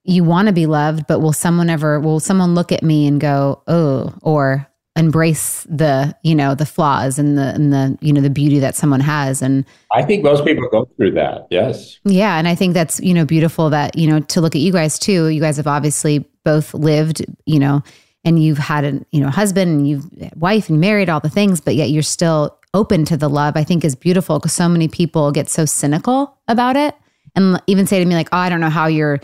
you 0.05 0.23
want 0.23 0.47
to 0.47 0.53
be 0.53 0.65
loved, 0.65 1.07
but 1.07 1.19
will 1.19 1.33
someone 1.33 1.69
ever 1.69 1.99
will 1.99 2.19
someone 2.19 2.55
look 2.55 2.71
at 2.71 2.83
me 2.83 3.07
and 3.07 3.21
go, 3.21 3.63
"Oh," 3.67 4.13
or 4.21 4.67
embrace 4.95 5.65
the 5.67 6.15
you 6.23 6.35
know 6.35 6.53
the 6.53 6.65
flaws 6.65 7.17
and 7.17 7.38
the 7.38 7.53
and 7.55 7.73
the 7.73 7.97
you 8.01 8.13
know 8.13 8.21
the 8.21 8.29
beauty 8.29 8.59
that 8.59 8.75
someone 8.75 9.00
has. 9.00 9.41
And 9.41 9.65
i 9.91 10.03
think 10.03 10.23
most 10.23 10.45
people 10.45 10.67
go 10.69 10.88
through 10.97 11.12
that 11.12 11.47
yes. 11.50 12.00
Yeah 12.03 12.38
and 12.38 12.47
i 12.47 12.55
think 12.55 12.73
that's 12.73 13.00
you 13.00 13.13
know 13.13 13.25
beautiful 13.25 13.69
that 13.71 13.97
you 13.97 14.07
know 14.07 14.19
to 14.19 14.41
look 14.41 14.55
at 14.55 14.62
you 14.62 14.71
guys 14.71 15.00
too. 15.00 15.27
You 15.27 15.41
guys 15.41 15.57
have 15.57 15.67
obviously 15.67 16.29
both 16.43 16.73
lived 16.73 17.25
you 17.45 17.59
know 17.59 17.81
and 18.25 18.41
you've 18.41 18.57
had 18.57 18.85
a 18.85 19.05
you 19.12 19.19
know 19.19 19.29
husband 19.29 19.71
and 19.71 19.88
you've 19.88 20.05
wife 20.35 20.69
and 20.69 20.79
married 20.79 21.09
all 21.09 21.19
the 21.19 21.29
things 21.29 21.59
but 21.59 21.75
yet 21.75 21.89
you're 21.89 22.03
still 22.03 22.57
open 22.73 23.05
to 23.05 23.17
the 23.17 23.29
love 23.29 23.55
i 23.55 23.63
think 23.63 23.83
is 23.83 23.95
beautiful 23.95 24.39
because 24.39 24.53
so 24.53 24.67
many 24.67 24.88
people 24.88 25.31
get 25.31 25.50
so 25.50 25.65
cynical 25.65 26.38
about 26.47 26.75
it 26.75 26.95
and 27.35 27.62
even 27.67 27.88
say 27.88 28.00
to 28.00 28.05
me 28.05 28.15
like 28.15 28.29
oh 28.31 28.38
i 28.38 28.50
don't 28.50 28.62
know 28.62 28.69
how 28.69 28.88
you're 28.88 29.19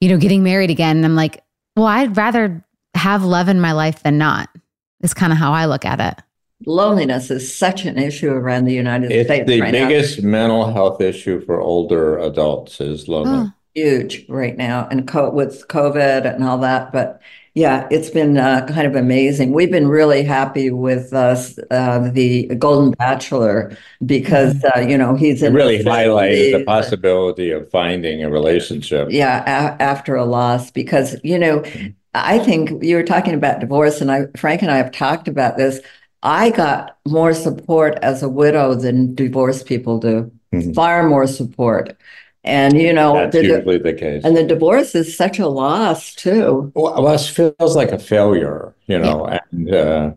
you 0.00 0.08
know 0.08 0.18
getting 0.18 0.42
married 0.42 0.70
again. 0.70 0.96
And 0.96 1.06
i'm 1.06 1.16
like 1.16 1.42
well 1.76 1.86
i'd 1.86 2.16
rather 2.16 2.64
have 2.94 3.24
love 3.24 3.48
in 3.48 3.60
my 3.60 3.72
life 3.72 4.02
than 4.02 4.18
not 4.18 4.48
is 5.04 5.14
kind 5.14 5.32
of 5.32 5.38
how 5.38 5.52
I 5.52 5.66
look 5.66 5.84
at 5.84 6.00
it. 6.00 6.24
Loneliness 6.66 7.30
is 7.30 7.54
such 7.54 7.84
an 7.84 7.98
issue 7.98 8.30
around 8.30 8.64
the 8.64 8.72
United 8.72 9.12
it's 9.12 9.28
States. 9.28 9.46
the 9.46 9.60
right 9.60 9.72
biggest 9.72 10.22
now. 10.22 10.28
mental 10.30 10.72
health 10.72 11.00
issue 11.00 11.40
for 11.44 11.60
older 11.60 12.18
adults 12.18 12.80
is 12.80 13.06
loneliness. 13.06 13.50
Oh. 13.50 13.58
Huge 13.74 14.24
right 14.28 14.56
now, 14.56 14.86
and 14.88 15.06
co- 15.08 15.30
with 15.30 15.66
COVID 15.66 16.32
and 16.32 16.44
all 16.44 16.58
that. 16.58 16.92
But 16.92 17.20
yeah, 17.54 17.88
it's 17.90 18.08
been 18.08 18.38
uh, 18.38 18.64
kind 18.68 18.86
of 18.86 18.94
amazing. 18.94 19.52
We've 19.52 19.70
been 19.70 19.88
really 19.88 20.22
happy 20.22 20.70
with 20.70 21.12
us, 21.12 21.58
uh, 21.72 22.08
the 22.12 22.46
Golden 22.54 22.92
Bachelor 22.92 23.76
because 24.06 24.62
uh, 24.64 24.78
you 24.78 24.96
know 24.96 25.16
he's 25.16 25.42
it 25.42 25.52
really 25.52 25.80
highlighted 25.82 26.56
the 26.58 26.64
possibility 26.64 27.50
of 27.50 27.68
finding 27.68 28.22
a 28.22 28.30
relationship. 28.30 29.08
Yeah, 29.10 29.42
a- 29.42 29.82
after 29.82 30.14
a 30.14 30.24
loss, 30.24 30.70
because 30.70 31.16
you 31.24 31.36
know. 31.38 31.64
I 32.14 32.38
think 32.38 32.82
you 32.82 32.96
were 32.96 33.02
talking 33.02 33.34
about 33.34 33.60
divorce, 33.60 34.00
and 34.00 34.10
I, 34.10 34.26
Frank 34.36 34.62
and 34.62 34.70
I 34.70 34.76
have 34.76 34.92
talked 34.92 35.28
about 35.28 35.56
this. 35.56 35.80
I 36.22 36.50
got 36.50 36.96
more 37.06 37.34
support 37.34 37.98
as 38.02 38.22
a 38.22 38.28
widow 38.28 38.74
than 38.74 39.14
divorced 39.14 39.66
people 39.66 39.98
do, 39.98 40.30
mm-hmm. 40.52 40.72
far 40.72 41.08
more 41.08 41.26
support. 41.26 41.96
And 42.44 42.80
you 42.80 42.92
know, 42.92 43.14
that's 43.14 43.34
the, 43.36 43.42
usually 43.42 43.78
the 43.78 43.94
case. 43.94 44.22
And 44.24 44.36
the 44.36 44.44
divorce 44.44 44.94
is 44.94 45.16
such 45.16 45.38
a 45.38 45.48
loss 45.48 46.14
too. 46.14 46.70
Well, 46.74 47.08
it 47.08 47.18
feels 47.20 47.74
like 47.74 47.90
a 47.90 47.98
failure, 47.98 48.74
you 48.86 48.98
know, 48.98 49.26
yeah. 49.28 49.38
and 49.50 49.74
uh, 49.74 50.12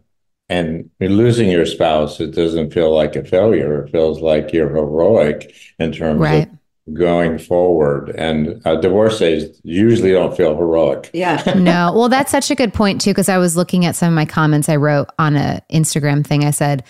and 0.49 0.89
losing 0.99 1.49
your 1.49 1.65
spouse, 1.65 2.19
it 2.19 2.31
doesn't 2.33 2.73
feel 2.73 2.93
like 2.93 3.15
a 3.15 3.23
failure. 3.23 3.83
It 3.83 3.91
feels 3.91 4.21
like 4.21 4.53
you're 4.53 4.69
heroic 4.69 5.53
in 5.79 5.91
terms 5.91 6.19
right. 6.19 6.47
of 6.47 6.56
going 6.93 7.37
forward. 7.37 8.09
And 8.11 8.61
uh, 8.65 8.75
divorcees 8.77 9.59
usually 9.63 10.11
don't 10.11 10.35
feel 10.35 10.55
heroic. 10.55 11.09
Yeah. 11.13 11.41
no. 11.57 11.93
Well, 11.95 12.09
that's 12.09 12.31
such 12.31 12.51
a 12.51 12.55
good 12.55 12.73
point, 12.73 13.01
too, 13.01 13.11
because 13.11 13.29
I 13.29 13.37
was 13.37 13.57
looking 13.57 13.85
at 13.85 13.95
some 13.95 14.09
of 14.09 14.15
my 14.15 14.25
comments 14.25 14.69
I 14.69 14.75
wrote 14.75 15.09
on 15.19 15.35
a 15.35 15.61
Instagram 15.71 16.25
thing. 16.25 16.43
I 16.43 16.51
said, 16.51 16.83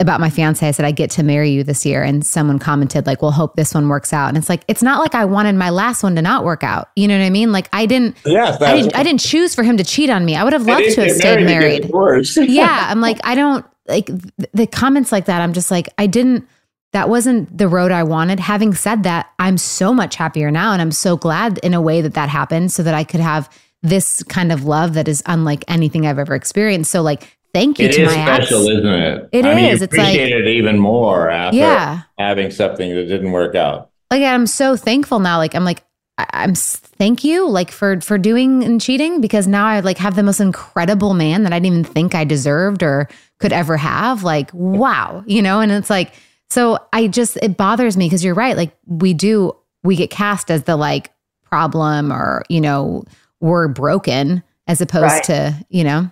about 0.00 0.20
my 0.20 0.30
fiance, 0.30 0.66
I 0.66 0.70
said, 0.70 0.84
I 0.84 0.92
get 0.92 1.10
to 1.12 1.24
marry 1.24 1.50
you 1.50 1.64
this 1.64 1.84
year. 1.84 2.04
And 2.04 2.24
someone 2.24 2.60
commented, 2.60 3.04
like, 3.04 3.20
well, 3.20 3.32
hope 3.32 3.56
this 3.56 3.74
one 3.74 3.88
works 3.88 4.12
out. 4.12 4.28
And 4.28 4.36
it's 4.36 4.48
like, 4.48 4.62
it's 4.68 4.82
not 4.82 5.00
like 5.00 5.14
I 5.14 5.24
wanted 5.24 5.56
my 5.56 5.70
last 5.70 6.04
one 6.04 6.14
to 6.14 6.22
not 6.22 6.44
work 6.44 6.62
out. 6.62 6.88
You 6.94 7.08
know 7.08 7.18
what 7.18 7.24
I 7.24 7.30
mean? 7.30 7.50
Like, 7.50 7.68
I 7.72 7.84
didn't, 7.86 8.16
yes, 8.24 8.62
I 8.62 8.76
didn't, 8.76 8.94
I 8.94 9.02
didn't 9.02 9.20
choose 9.20 9.56
for 9.56 9.64
him 9.64 9.76
to 9.76 9.82
cheat 9.82 10.08
on 10.08 10.24
me. 10.24 10.36
I 10.36 10.44
would 10.44 10.52
have 10.52 10.66
loved 10.66 10.90
to 10.94 11.04
have 11.04 11.16
stayed 11.16 11.44
married. 11.44 11.90
yeah. 12.36 12.86
I'm 12.88 13.00
like, 13.00 13.18
I 13.24 13.34
don't, 13.34 13.66
like, 13.88 14.08
the 14.52 14.68
comments 14.68 15.10
like 15.10 15.24
that, 15.24 15.40
I'm 15.40 15.52
just 15.52 15.72
like, 15.72 15.88
I 15.98 16.06
didn't, 16.06 16.48
that 16.92 17.08
wasn't 17.08 17.56
the 17.56 17.68
road 17.68 17.92
I 17.92 18.02
wanted. 18.02 18.40
Having 18.40 18.74
said 18.74 19.02
that, 19.02 19.30
I'm 19.38 19.58
so 19.58 19.92
much 19.92 20.16
happier 20.16 20.50
now. 20.50 20.72
And 20.72 20.80
I'm 20.80 20.92
so 20.92 21.16
glad 21.16 21.58
in 21.58 21.74
a 21.74 21.80
way 21.80 22.00
that 22.00 22.14
that 22.14 22.28
happened 22.28 22.72
so 22.72 22.82
that 22.82 22.94
I 22.94 23.04
could 23.04 23.20
have 23.20 23.50
this 23.82 24.22
kind 24.24 24.50
of 24.50 24.64
love 24.64 24.94
that 24.94 25.06
is 25.06 25.22
unlike 25.26 25.64
anything 25.68 26.06
I've 26.06 26.18
ever 26.18 26.34
experienced. 26.34 26.90
So, 26.90 27.02
like, 27.02 27.38
thank 27.52 27.78
you 27.78 27.86
it 27.86 27.92
to 27.92 28.02
is 28.02 28.16
my 28.16 28.24
special, 28.24 28.62
ex. 28.62 28.78
isn't 28.78 28.86
it? 28.86 29.28
It 29.32 29.44
I 29.44 29.50
is. 29.50 29.56
Mean, 29.56 29.64
it's 29.66 29.82
appreciate 29.82 30.34
like, 30.34 30.44
it 30.44 30.48
even 30.48 30.78
more 30.78 31.30
after 31.30 31.58
yeah. 31.58 32.02
having 32.18 32.50
something 32.50 32.94
that 32.94 33.04
didn't 33.04 33.32
work 33.32 33.54
out. 33.54 33.90
Like, 34.10 34.22
I'm 34.22 34.46
so 34.46 34.74
thankful 34.76 35.20
now. 35.20 35.36
Like, 35.36 35.54
I'm 35.54 35.64
like, 35.64 35.84
I'm 36.18 36.54
thank 36.54 37.22
you 37.22 37.48
like 37.48 37.70
for 37.70 38.00
for 38.00 38.18
doing 38.18 38.64
and 38.64 38.80
cheating 38.80 39.20
because 39.20 39.46
now 39.46 39.66
I 39.66 39.78
like 39.80 39.98
have 39.98 40.16
the 40.16 40.24
most 40.24 40.40
incredible 40.40 41.14
man 41.14 41.44
that 41.44 41.52
I 41.52 41.60
didn't 41.60 41.78
even 41.78 41.84
think 41.84 42.14
I 42.16 42.24
deserved 42.24 42.82
or 42.82 43.08
could 43.38 43.52
ever 43.52 43.76
have. 43.76 44.24
Like, 44.24 44.52
wow, 44.52 45.22
you 45.26 45.42
know, 45.42 45.60
and 45.60 45.70
it's 45.70 45.90
like 45.90 46.12
so 46.50 46.78
I 46.92 47.08
just, 47.08 47.36
it 47.42 47.56
bothers 47.56 47.96
me 47.96 48.06
because 48.06 48.24
you're 48.24 48.34
right. 48.34 48.56
Like 48.56 48.76
we 48.86 49.14
do, 49.14 49.54
we 49.82 49.96
get 49.96 50.10
cast 50.10 50.50
as 50.50 50.64
the 50.64 50.76
like 50.76 51.12
problem 51.42 52.12
or, 52.12 52.44
you 52.48 52.60
know, 52.60 53.04
we're 53.40 53.68
broken 53.68 54.42
as 54.66 54.80
opposed 54.80 55.04
right. 55.04 55.24
to, 55.24 55.66
you 55.68 55.84
know. 55.84 56.10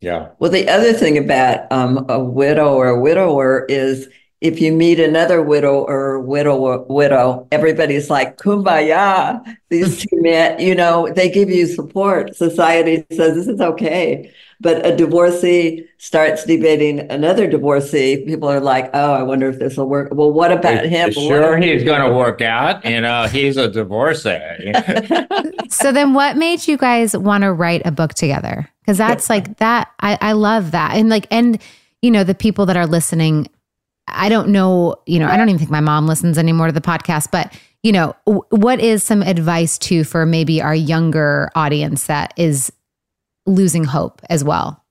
Yeah. 0.00 0.28
Well, 0.38 0.50
the 0.50 0.68
other 0.68 0.92
thing 0.92 1.16
about 1.16 1.70
um, 1.72 2.04
a 2.08 2.22
widow 2.22 2.74
or 2.74 2.88
a 2.88 3.00
widower 3.00 3.64
is 3.68 4.08
if 4.40 4.60
you 4.60 4.72
meet 4.72 5.00
another 5.00 5.40
widow 5.40 5.84
or 5.84 6.20
widow 6.20 6.84
widow, 6.88 7.48
everybody's 7.50 8.10
like 8.10 8.36
kumbaya. 8.36 9.42
These 9.70 10.06
two 10.06 10.20
men, 10.20 10.60
you 10.60 10.74
know, 10.74 11.10
they 11.12 11.30
give 11.30 11.48
you 11.48 11.66
support. 11.66 12.36
Society 12.36 13.04
says 13.12 13.34
this 13.34 13.48
is 13.48 13.60
okay. 13.60 14.32
But 14.58 14.86
a 14.86 14.96
divorcee 14.96 15.86
starts 15.98 16.44
debating 16.44 17.00
another 17.10 17.46
divorcee. 17.46 18.24
People 18.24 18.48
are 18.48 18.60
like, 18.60 18.88
"Oh, 18.94 19.12
I 19.12 19.22
wonder 19.22 19.50
if 19.50 19.58
this 19.58 19.76
will 19.76 19.88
work." 19.88 20.08
Well, 20.12 20.32
what 20.32 20.50
about 20.50 20.86
him? 20.86 21.12
Sure, 21.12 21.58
he's 21.58 21.84
going 21.84 22.00
to 22.00 22.16
work 22.16 22.40
out. 22.40 22.82
You 22.82 23.02
know, 23.02 23.24
he's 23.24 23.58
a 23.58 23.68
divorcee. 23.68 24.72
so 25.68 25.92
then, 25.92 26.14
what 26.14 26.38
made 26.38 26.66
you 26.66 26.78
guys 26.78 27.14
want 27.14 27.42
to 27.42 27.52
write 27.52 27.82
a 27.84 27.90
book 27.90 28.14
together? 28.14 28.70
Because 28.80 28.96
that's 28.96 29.28
like 29.28 29.58
that. 29.58 29.92
I, 30.00 30.16
I 30.22 30.32
love 30.32 30.70
that, 30.70 30.96
and 30.96 31.10
like, 31.10 31.26
and 31.30 31.60
you 32.00 32.10
know, 32.10 32.24
the 32.24 32.34
people 32.34 32.64
that 32.64 32.78
are 32.78 32.86
listening 32.86 33.48
I 34.08 34.28
don't 34.28 34.48
know, 34.48 34.96
you 35.06 35.18
know, 35.18 35.26
I 35.28 35.36
don't 35.36 35.48
even 35.48 35.58
think 35.58 35.70
my 35.70 35.80
mom 35.80 36.06
listens 36.06 36.38
anymore 36.38 36.66
to 36.68 36.72
the 36.72 36.80
podcast, 36.80 37.30
but 37.30 37.52
you 37.82 37.92
know, 37.92 38.14
w- 38.26 38.42
what 38.50 38.80
is 38.80 39.04
some 39.04 39.22
advice 39.22 39.78
too 39.78 40.02
for 40.04 40.26
maybe 40.26 40.60
our 40.62 40.74
younger 40.74 41.50
audience 41.54 42.06
that 42.06 42.32
is 42.36 42.72
losing 43.46 43.84
hope 43.84 44.20
as 44.28 44.42
well? 44.42 44.82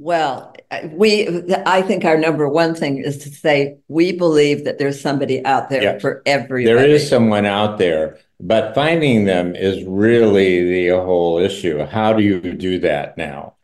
Well, 0.00 0.54
uh, 0.70 0.80
we, 0.92 1.26
I 1.66 1.82
think 1.82 2.04
our 2.04 2.16
number 2.16 2.48
one 2.48 2.74
thing 2.74 2.98
is 2.98 3.18
to 3.18 3.30
say 3.30 3.78
we 3.88 4.12
believe 4.12 4.64
that 4.64 4.78
there's 4.78 5.00
somebody 5.00 5.44
out 5.44 5.70
there 5.70 5.82
Yeah. 5.82 5.98
for 5.98 6.22
everybody. 6.24 6.64
There 6.64 6.86
is 6.88 7.08
someone 7.08 7.46
out 7.46 7.78
there, 7.78 8.18
but 8.38 8.74
finding 8.74 9.24
them 9.24 9.56
is 9.56 9.82
really 9.84 10.64
the 10.88 10.96
whole 11.02 11.38
issue. 11.38 11.84
How 11.84 12.12
do 12.12 12.22
you 12.22 12.40
do 12.40 12.78
that 12.80 13.16
now? 13.18 13.54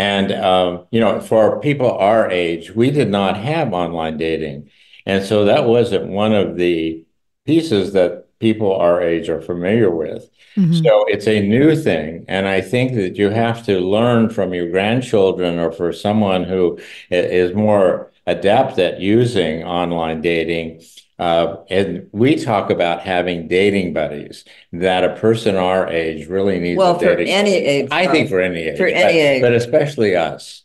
And, 0.00 0.32
um, 0.32 0.86
you 0.90 0.98
know, 0.98 1.20
for 1.20 1.60
people 1.60 1.90
our 1.90 2.30
age, 2.30 2.74
we 2.74 2.90
did 2.90 3.10
not 3.10 3.36
have 3.36 3.74
online 3.74 4.16
dating. 4.16 4.70
And 5.04 5.22
so 5.22 5.44
that 5.44 5.66
wasn't 5.66 6.08
one 6.08 6.32
of 6.32 6.56
the 6.56 7.04
pieces 7.44 7.92
that 7.92 8.24
people 8.38 8.74
our 8.74 9.02
age 9.02 9.28
are 9.28 9.42
familiar 9.42 9.90
with. 9.90 10.30
Mhm. 10.56 10.82
So 10.82 11.04
it's 11.08 11.28
a 11.28 11.46
new 11.46 11.76
thing. 11.76 12.24
And 12.28 12.48
I 12.48 12.62
think 12.62 12.94
that 12.94 13.16
you 13.16 13.28
have 13.28 13.62
to 13.66 13.78
learn 13.78 14.30
from 14.30 14.54
your 14.54 14.70
grandchildren 14.70 15.58
or 15.58 15.70
for 15.70 15.92
someone 15.92 16.44
who 16.44 16.78
is 17.10 17.52
more 17.52 18.10
adept 18.26 18.78
at 18.78 19.00
using 19.00 19.64
online 19.64 20.22
dating. 20.22 20.80
Uh, 21.20 21.62
and 21.68 22.08
we 22.12 22.34
talk 22.34 22.70
about 22.70 23.02
having 23.02 23.46
dating 23.46 23.92
buddies 23.92 24.42
that 24.72 25.04
a 25.04 25.14
person 25.16 25.54
our 25.54 25.86
age 25.86 26.26
really 26.28 26.58
needs. 26.58 26.78
Well, 26.78 26.98
for 26.98 27.14
dating 27.14 27.28
any 27.28 27.54
age. 27.56 27.88
I 27.90 28.06
think 28.06 28.30
for 28.30 28.40
any 28.40 28.60
age, 28.60 28.78
For 28.78 28.86
but, 28.86 28.94
any 28.94 29.18
age. 29.18 29.42
but 29.42 29.52
especially 29.52 30.16
us. 30.16 30.64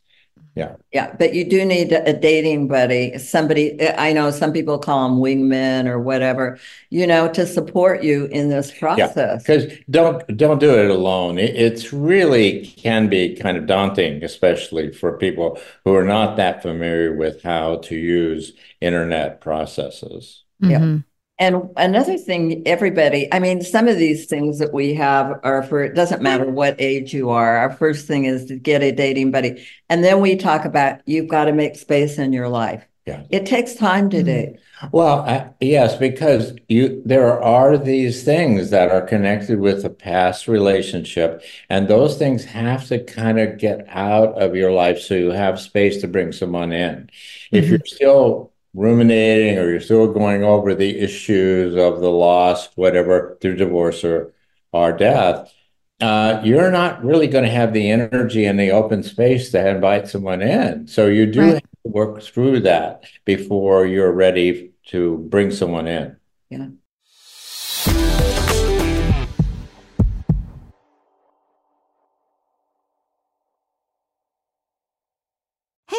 Yeah, 0.55 0.77
yeah, 0.93 1.13
but 1.19 1.33
you 1.33 1.43
do 1.43 1.65
need 1.65 1.91
a 1.91 2.13
dating 2.13 2.69
buddy, 2.69 3.17
somebody, 3.17 3.77
I 3.97 4.13
know 4.13 4.31
some 4.31 4.53
people 4.53 4.79
call 4.79 5.09
them 5.09 5.19
wingmen 5.19 5.85
or 5.85 5.99
whatever, 5.99 6.57
you 6.89 7.05
know, 7.05 7.27
to 7.33 7.45
support 7.45 8.03
you 8.03 8.27
in 8.27 8.47
this 8.47 8.71
process. 8.71 9.43
Because 9.43 9.65
don't 9.89 10.25
don't 10.37 10.61
do 10.61 10.73
it 10.79 10.89
alone. 10.89 11.37
It, 11.37 11.53
it's 11.57 11.91
really 11.91 12.67
can 12.67 13.09
be 13.09 13.35
kind 13.35 13.57
of 13.57 13.67
daunting, 13.67 14.23
especially 14.23 14.93
for 14.93 15.17
people 15.17 15.59
who 15.83 15.93
are 15.93 16.05
not 16.05 16.37
that 16.37 16.61
familiar 16.61 17.13
with 17.13 17.43
how 17.43 17.79
to 17.79 17.95
use 17.97 18.53
internet 18.79 19.41
processes. 19.41 20.44
Yeah. 20.59 20.79
Mhm. 20.79 21.03
And 21.37 21.63
another 21.75 22.17
thing, 22.17 22.63
everybody, 22.65 23.27
I 23.31 23.39
mean, 23.39 23.61
some 23.61 23.89
of 23.89 23.97
these 23.97 24.25
things 24.25 24.57
that 24.59 24.73
we 24.73 24.93
have 24.93 25.37
are 25.43 25.63
for, 25.63 25.83
it 25.83 25.93
doesn't 25.93 26.21
matter 26.21 26.45
what 26.49 26.75
age 26.79 27.13
you 27.13 27.29
are. 27.29 27.57
Our 27.57 27.71
first 27.73 28.07
thing 28.07 28.23
is 28.25 28.45
to 28.45 28.55
get 28.55 28.81
a 28.81 28.91
dating 28.91 29.31
buddy. 29.31 29.65
And 29.89 30.03
then 30.03 30.21
we 30.21 30.37
talk 30.37 30.63
about 30.65 30.99
you've 31.05 31.27
got 31.27 31.45
to 31.45 31.51
make 31.53 31.75
space 31.75 32.17
in 32.17 32.31
your 32.31 32.47
life. 32.47 32.87
Yeah. 33.05 33.23
It 33.29 33.45
takes 33.45 33.75
time 33.75 34.09
to 34.11 34.23
Mhm. 34.23 34.25
date. 34.25 34.55
Well, 34.91 35.19
I, 35.21 35.49
yes, 35.61 35.95
because 35.95 36.53
you 36.67 37.01
there 37.05 37.41
are 37.41 37.77
these 37.77 38.23
things 38.23 38.71
that 38.71 38.89
are 38.91 39.01
connected 39.01 39.59
with 39.59 39.85
a 39.85 39.89
past 39.89 40.47
relationship, 40.47 41.41
and 41.69 41.87
those 41.87 42.17
things 42.17 42.45
have 42.45 42.87
to 42.87 42.99
kind 43.03 43.39
of 43.39 43.57
get 43.57 43.85
out 43.89 44.41
of 44.41 44.55
your 44.55 44.71
life 44.71 44.99
so 44.99 45.13
you 45.15 45.31
have 45.31 45.59
space 45.59 46.01
to 46.01 46.07
bring 46.07 46.31
someone 46.31 46.71
in. 46.73 47.09
If 47.51 47.65
Mhm. 47.65 47.69
you're 47.69 47.79
still 47.85 48.51
ruminating 48.75 49.57
or 49.57 49.69
you're 49.69 49.79
still 49.79 50.11
going 50.11 50.43
over 50.43 50.75
the 50.75 50.99
issues 50.99 51.75
of 51.75 52.01
the 52.01 52.09
loss, 52.11 52.69
whatever, 52.75 53.37
through 53.41 53.55
divorce 53.55 54.03
or 54.03 54.33
or 54.71 54.91
death, 54.91 55.53
uh, 56.01 56.41
you're 56.43 56.69
not 56.69 57.03
really 57.03 57.27
going 57.27 57.45
to 57.45 57.49
have 57.49 57.71
the 57.71 57.89
energy 57.89 58.45
and 58.45 58.59
the 58.59 58.71
open 58.71 59.01
space 59.01 59.51
to 59.51 59.69
invite 59.69 60.07
someone 60.07 60.41
in. 60.41 60.85
So 60.87 61.07
you 61.07 61.25
do 61.25 61.39
Right. 61.39 61.53
have 61.53 61.61
to 61.61 61.91
work 61.91 62.21
through 62.21 62.59
that 62.61 63.05
before 63.23 63.85
you're 63.85 64.11
ready 64.11 64.71
to 64.87 65.17
bring 65.29 65.51
someone 65.51 65.87
in. 65.87 66.17
Yeah. 66.49 66.67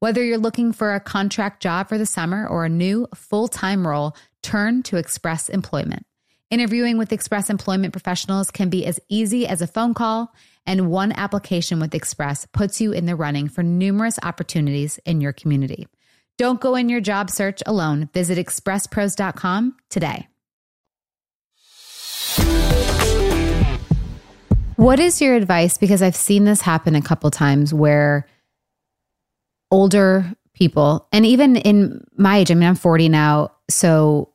Whether 0.00 0.22
you're 0.22 0.38
looking 0.38 0.70
for 0.70 0.94
a 0.94 1.00
contract 1.00 1.60
job 1.60 1.88
for 1.88 1.98
the 1.98 2.06
summer 2.06 2.46
or 2.46 2.64
a 2.64 2.68
new 2.68 3.08
full 3.16 3.48
time 3.48 3.84
role, 3.84 4.14
turn 4.44 4.84
to 4.84 4.96
Express 4.96 5.48
Employment. 5.48 6.06
Interviewing 6.50 6.98
with 6.98 7.12
Express 7.12 7.50
Employment 7.50 7.92
professionals 7.92 8.52
can 8.52 8.70
be 8.70 8.86
as 8.86 9.00
easy 9.08 9.44
as 9.44 9.60
a 9.60 9.66
phone 9.66 9.94
call, 9.94 10.32
and 10.64 10.88
one 10.88 11.10
application 11.10 11.80
with 11.80 11.96
Express 11.96 12.46
puts 12.46 12.80
you 12.80 12.92
in 12.92 13.06
the 13.06 13.16
running 13.16 13.48
for 13.48 13.64
numerous 13.64 14.20
opportunities 14.22 14.98
in 15.04 15.20
your 15.20 15.32
community. 15.32 15.88
Don't 16.36 16.60
go 16.60 16.76
in 16.76 16.88
your 16.88 17.00
job 17.00 17.28
search 17.28 17.60
alone. 17.66 18.08
Visit 18.14 18.38
expresspros.com 18.38 19.74
today. 19.90 20.28
What 24.76 25.00
is 25.00 25.20
your 25.20 25.34
advice? 25.34 25.76
Because 25.76 26.02
I've 26.02 26.14
seen 26.14 26.44
this 26.44 26.60
happen 26.60 26.94
a 26.94 27.02
couple 27.02 27.32
times 27.32 27.74
where 27.74 28.28
older 29.70 30.32
people, 30.54 31.06
and 31.12 31.24
even 31.24 31.56
in 31.56 32.04
my 32.16 32.38
age, 32.38 32.50
I 32.50 32.54
mean, 32.54 32.68
I'm 32.68 32.74
40 32.74 33.08
now. 33.08 33.52
So 33.70 34.32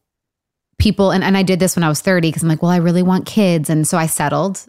people, 0.77 1.11
and, 1.11 1.23
and 1.23 1.37
I 1.37 1.43
did 1.43 1.59
this 1.59 1.75
when 1.75 1.83
I 1.83 1.89
was 1.89 2.01
30 2.01 2.29
because 2.29 2.43
I'm 2.43 2.49
like, 2.49 2.61
well, 2.61 2.71
I 2.71 2.77
really 2.77 3.03
want 3.03 3.25
kids. 3.25 3.69
And 3.69 3.87
so 3.87 3.97
I 3.97 4.05
settled 4.05 4.65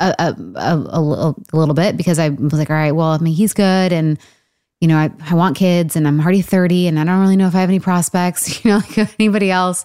a, 0.00 0.14
a, 0.18 0.36
a, 0.56 1.34
a, 1.52 1.56
little 1.56 1.74
bit 1.74 1.96
because 1.96 2.18
I 2.18 2.30
was 2.30 2.54
like, 2.54 2.70
all 2.70 2.76
right, 2.76 2.92
well, 2.92 3.08
I 3.08 3.18
mean, 3.18 3.34
he's 3.34 3.52
good. 3.52 3.92
And, 3.92 4.18
you 4.80 4.88
know, 4.88 4.96
I, 4.96 5.10
I 5.30 5.34
want 5.34 5.56
kids 5.56 5.96
and 5.96 6.06
I'm 6.08 6.20
already 6.20 6.42
30 6.42 6.88
and 6.88 6.98
I 6.98 7.04
don't 7.04 7.20
really 7.20 7.36
know 7.36 7.46
if 7.46 7.54
I 7.54 7.60
have 7.60 7.68
any 7.68 7.80
prospects, 7.80 8.64
you 8.64 8.70
know, 8.70 8.78
like 8.78 9.20
anybody 9.20 9.50
else. 9.50 9.84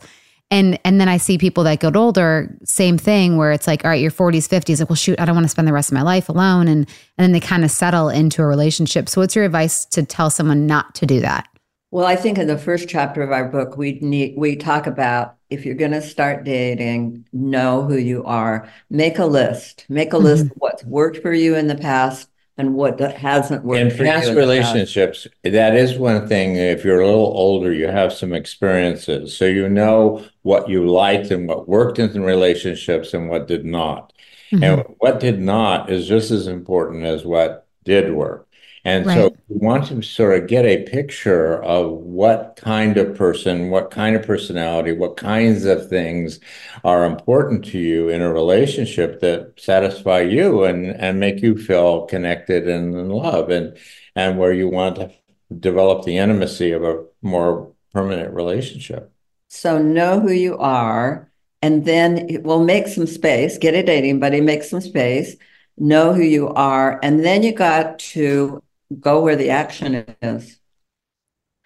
And 0.51 0.79
and 0.83 0.99
then 0.99 1.07
I 1.07 1.17
see 1.17 1.37
people 1.37 1.63
that 1.65 1.79
get 1.79 1.95
older, 1.95 2.57
same 2.63 2.97
thing 2.97 3.37
where 3.37 3.51
it's 3.51 3.67
like, 3.67 3.85
all 3.85 3.91
right, 3.91 4.01
you're 4.01 4.11
40s, 4.11 4.47
50s, 4.47 4.79
like, 4.79 4.89
well, 4.89 4.95
shoot, 4.95 5.19
I 5.19 5.25
don't 5.25 5.35
want 5.35 5.45
to 5.45 5.49
spend 5.49 5.67
the 5.67 5.73
rest 5.73 5.89
of 5.89 5.93
my 5.93 6.01
life 6.01 6.27
alone. 6.27 6.67
And 6.67 6.87
and 7.17 7.23
then 7.23 7.31
they 7.33 7.39
kind 7.39 7.63
of 7.63 7.71
settle 7.71 8.09
into 8.09 8.41
a 8.41 8.45
relationship. 8.45 9.09
So 9.09 9.21
what's 9.21 9.35
your 9.35 9.45
advice 9.45 9.85
to 9.85 10.03
tell 10.03 10.29
someone 10.29 10.65
not 10.65 10.95
to 10.95 11.05
do 11.05 11.19
that? 11.19 11.47
Well, 11.91 12.05
I 12.05 12.15
think 12.15 12.37
in 12.37 12.47
the 12.47 12.57
first 12.57 12.87
chapter 12.87 13.21
of 13.23 13.31
our 13.31 13.47
book, 13.47 13.77
we 13.77 13.99
need 14.01 14.35
we 14.37 14.55
talk 14.55 14.87
about 14.87 15.35
if 15.49 15.65
you're 15.65 15.75
going 15.75 15.91
to 15.91 16.01
start 16.01 16.43
dating, 16.43 17.25
know 17.33 17.83
who 17.83 17.97
you 17.97 18.23
are. 18.25 18.69
Make 18.89 19.17
a 19.17 19.25
list. 19.25 19.85
Make 19.89 20.13
a 20.13 20.17
mm-hmm. 20.17 20.25
list 20.25 20.45
of 20.45 20.51
what's 20.57 20.83
worked 20.85 21.17
for 21.21 21.33
you 21.33 21.55
in 21.55 21.67
the 21.67 21.75
past 21.75 22.29
and 22.59 22.75
what 22.75 22.99
hasn't 22.99 23.63
worked 23.63 23.79
in 23.79 24.05
past 24.05 24.31
relationships 24.33 25.25
past. 25.43 25.53
that 25.53 25.75
is 25.75 25.97
one 25.97 26.27
thing 26.27 26.57
if 26.57 26.83
you're 26.83 26.99
a 26.99 27.05
little 27.05 27.33
older 27.37 27.71
you 27.71 27.87
have 27.87 28.11
some 28.11 28.33
experiences 28.33 29.35
so 29.35 29.45
you 29.45 29.69
know 29.69 30.23
what 30.41 30.69
you 30.69 30.85
liked 30.85 31.31
and 31.31 31.47
what 31.47 31.69
worked 31.69 31.97
in 31.97 32.21
relationships 32.21 33.13
and 33.13 33.29
what 33.29 33.47
did 33.47 33.65
not 33.65 34.11
mm-hmm. 34.51 34.63
and 34.63 34.83
what 34.97 35.21
did 35.21 35.39
not 35.39 35.89
is 35.89 36.07
just 36.07 36.31
as 36.31 36.47
important 36.47 37.05
as 37.05 37.25
what 37.25 37.65
did 37.85 38.13
work 38.13 38.48
and 38.85 39.05
right. 39.05 39.15
so 39.15 39.35
we 39.47 39.57
want 39.57 39.87
to 39.87 40.01
sort 40.01 40.41
of 40.41 40.47
get 40.47 40.65
a 40.65 40.83
picture 40.83 41.61
of 41.63 41.91
what 41.91 42.57
kind 42.61 42.97
of 42.97 43.15
person, 43.15 43.69
what 43.69 43.91
kind 43.91 44.15
of 44.15 44.23
personality, 44.23 44.91
what 44.91 45.17
kinds 45.17 45.65
of 45.65 45.89
things 45.89 46.39
are 46.83 47.05
important 47.05 47.65
to 47.65 47.77
you 47.77 48.09
in 48.09 48.21
a 48.21 48.33
relationship 48.33 49.19
that 49.21 49.53
satisfy 49.57 50.21
you 50.21 50.63
and, 50.63 50.87
and 50.87 51.19
make 51.19 51.41
you 51.41 51.57
feel 51.57 52.05
connected 52.05 52.67
and 52.67 52.95
in 52.95 53.09
love 53.09 53.49
and, 53.49 53.77
and 54.15 54.37
where 54.37 54.53
you 54.53 54.69
want 54.69 54.95
to 54.95 55.11
develop 55.59 56.05
the 56.05 56.17
intimacy 56.17 56.71
of 56.71 56.83
a 56.83 57.03
more 57.21 57.71
permanent 57.93 58.33
relationship. 58.33 59.11
So 59.49 59.81
know 59.81 60.19
who 60.19 60.31
you 60.31 60.57
are 60.57 61.29
and 61.61 61.85
then 61.85 62.41
we'll 62.43 62.63
make 62.63 62.87
some 62.87 63.07
space, 63.07 63.57
get 63.57 63.73
a 63.73 63.83
dating 63.83 64.19
buddy, 64.19 64.39
make 64.41 64.63
some 64.63 64.81
space, 64.81 65.35
know 65.77 66.13
who 66.13 66.23
you 66.23 66.49
are. 66.49 66.99
And 67.03 67.23
then 67.25 67.43
you 67.43 67.53
got 67.53 67.99
to 67.99 68.63
go 68.99 69.21
where 69.21 69.35
the 69.35 69.49
action 69.49 70.05
is. 70.21 70.59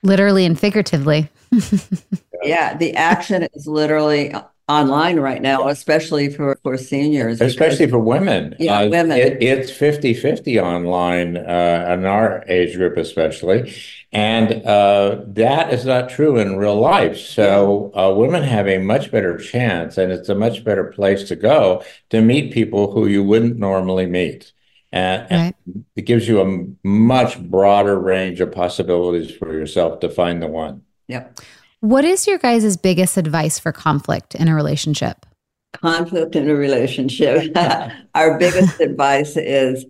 Literally 0.04 0.46
and 0.46 0.60
figuratively. 0.60 1.30
yeah, 2.44 2.76
the 2.76 2.94
action 2.96 3.48
is 3.54 3.68
literally 3.68 4.34
online 4.68 5.20
right 5.20 5.42
now, 5.42 5.68
especially 5.68 6.30
for, 6.30 6.58
for 6.64 6.78
seniors. 6.78 7.42
Especially 7.42 7.88
for 7.88 8.00
women. 8.00 8.56
Yeah, 8.60 8.80
uh, 8.80 8.90
women. 8.90 9.18
It, 9.18 9.42
it's 9.42 9.72
50 9.72 10.14
50 10.14 10.60
online 10.60 11.38
uh, 11.38 11.96
in 11.98 12.06
our 12.06 12.44
age 12.48 12.76
group, 12.76 12.98
especially. 12.98 13.74
And 14.12 14.66
uh, 14.66 15.22
that 15.28 15.74
is 15.74 15.86
not 15.86 16.10
true 16.10 16.38
in 16.38 16.58
real 16.58 16.80
life. 16.80 17.18
So 17.18 17.92
uh, 17.96 18.14
women 18.16 18.44
have 18.44 18.68
a 18.68 18.78
much 18.78 19.12
better 19.12 19.38
chance, 19.38 19.98
and 19.98 20.12
it's 20.12 20.30
a 20.30 20.36
much 20.36 20.64
better 20.64 20.86
place 20.86 21.24
to 21.30 21.36
go 21.36 21.84
to 22.10 22.22
meet 22.22 22.54
people 22.54 22.92
who 22.92 23.08
you 23.08 23.24
wouldn't 23.24 23.58
normally 23.58 24.06
meet. 24.06 24.54
And, 24.93 25.27
right. 25.32 25.56
and, 25.65 25.86
it 25.95 26.03
gives 26.03 26.27
you 26.27 26.39
a 26.39 26.88
much 26.88 27.41
broader 27.41 27.99
range 27.99 28.39
of 28.41 28.51
possibilities 28.51 29.36
for 29.36 29.51
yourself 29.51 29.99
to 30.01 30.10
find 30.10 30.41
the 30.41 30.47
one. 30.47 30.84
Yep. 31.08 31.39
What 31.79 32.06
is 32.06 32.27
your 32.27 32.38
guys' 32.38 32.77
biggest 32.77 33.17
advice 33.17 33.58
for 33.58 33.71
conflict 33.71 34.36
in 34.36 34.47
a 34.47 34.56
relationship? 34.56 35.25
Conflict 35.73 36.36
in 36.36 36.47
a 36.47 36.56
relationship. 36.56 37.58
Our 38.15 38.38
biggest 38.38 38.79
advice 38.79 39.36
is 39.36 39.86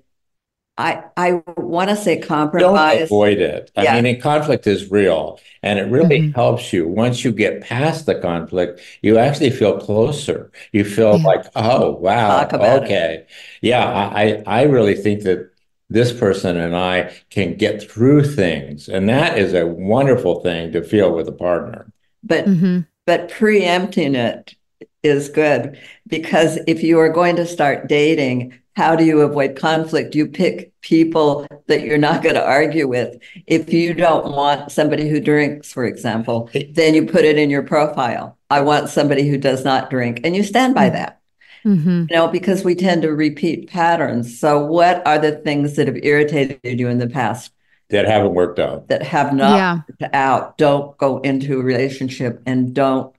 I 0.78 1.04
I 1.16 1.44
want 1.58 1.90
to 1.90 1.96
say 1.96 2.20
compromise. 2.20 2.94
Don't 2.98 3.04
avoid 3.04 3.38
it. 3.38 3.72
I 3.76 3.84
yeah. 3.84 4.02
mean, 4.02 4.20
conflict 4.20 4.66
is 4.66 4.90
real, 4.90 5.40
and 5.62 5.78
it 5.78 5.84
really 5.84 6.20
mm-hmm. 6.20 6.32
helps 6.32 6.74
you. 6.74 6.88
Once 6.88 7.24
you 7.24 7.32
get 7.32 7.62
past 7.62 8.08
the 8.08 8.16
conflict, 8.16 8.82
you 9.02 9.18
actually 9.20 9.52
feel 9.52 9.80
closer. 9.80 10.52
You 10.72 10.84
feel 10.84 11.18
yeah. 11.18 11.26
like, 11.26 11.46
oh 11.56 11.92
wow, 11.92 12.48
okay, 12.52 13.26
it. 13.26 13.30
yeah. 13.62 13.86
I 13.86 14.42
I 14.48 14.64
really 14.64 14.96
think 14.96 15.24
that 15.24 15.52
this 15.90 16.12
person 16.12 16.58
and 16.58 16.76
I 16.76 17.14
can 17.30 17.56
get 17.56 17.90
through 17.90 18.24
things, 18.24 18.90
and 18.90 19.08
that 19.10 19.38
is 19.38 19.54
a 19.54 19.68
wonderful 19.68 20.42
thing 20.42 20.72
to 20.72 20.84
feel 20.84 21.14
with 21.14 21.28
a 21.28 21.34
partner. 21.34 21.92
But 22.24 22.46
mm-hmm. 22.46 22.80
but 23.06 23.30
preempting 23.30 24.16
it 24.16 24.56
is 25.04 25.30
good 25.30 25.78
because 26.08 26.58
if 26.66 26.82
you 26.82 26.98
are 26.98 27.10
going 27.10 27.36
to 27.36 27.46
start 27.46 27.88
dating 27.88 28.58
how 28.76 28.96
do 28.96 29.06
you 29.06 29.22
avoid 29.22 29.56
conflict? 29.56 30.16
You 30.16 30.28
pick 30.28 30.74
people 30.82 31.48
that 31.68 31.82
you're 31.82 31.98
not 31.98 32.24
going 32.24 32.36
to 32.36 32.46
argue 32.46 32.88
with. 32.88 33.22
If 33.46 33.72
you 33.72 33.94
don't 33.94 34.32
want 34.32 34.72
somebody 34.72 35.08
who 35.08 35.20
drinks, 35.20 35.72
for 35.72 35.86
example, 35.86 36.50
then 36.72 36.96
you 36.96 37.06
put 37.06 37.24
it 37.24 37.38
in 37.38 37.50
your 37.50 37.64
profile. 37.64 38.38
I 38.50 38.62
want 38.62 38.90
somebody 38.90 39.28
who 39.28 39.38
does 39.38 39.64
not 39.64 39.90
drink, 39.90 40.22
and 40.24 40.36
you 40.36 40.44
stand 40.44 40.74
by 40.74 40.90
that. 40.90 41.20
Mm-hmm. 41.66 42.06
You 42.10 42.16
know, 42.16 42.28
because 42.28 42.64
we 42.64 42.76
tend 42.76 43.04
to 43.04 43.14
repeat 43.14 43.70
patterns. 43.70 44.38
So, 44.38 44.66
what 44.66 45.06
are 45.08 45.18
the 45.18 45.32
things 45.38 45.76
that 45.76 45.88
have 45.88 46.04
irritated 46.04 46.80
you 46.80 46.90
in 46.90 46.98
the 46.98 47.08
past 47.08 47.54
that 47.90 48.06
haven't 48.06 48.34
worked 48.34 48.60
out? 48.60 48.90
That 48.90 49.04
have 49.04 49.34
not 49.34 49.56
yeah. 49.56 49.80
worked 49.88 50.14
out. 50.14 50.58
Don't 50.58 50.98
go 50.98 51.20
into 51.20 51.60
a 51.60 51.64
relationship 51.64 52.42
and 52.46 52.74
don't. 52.74 53.16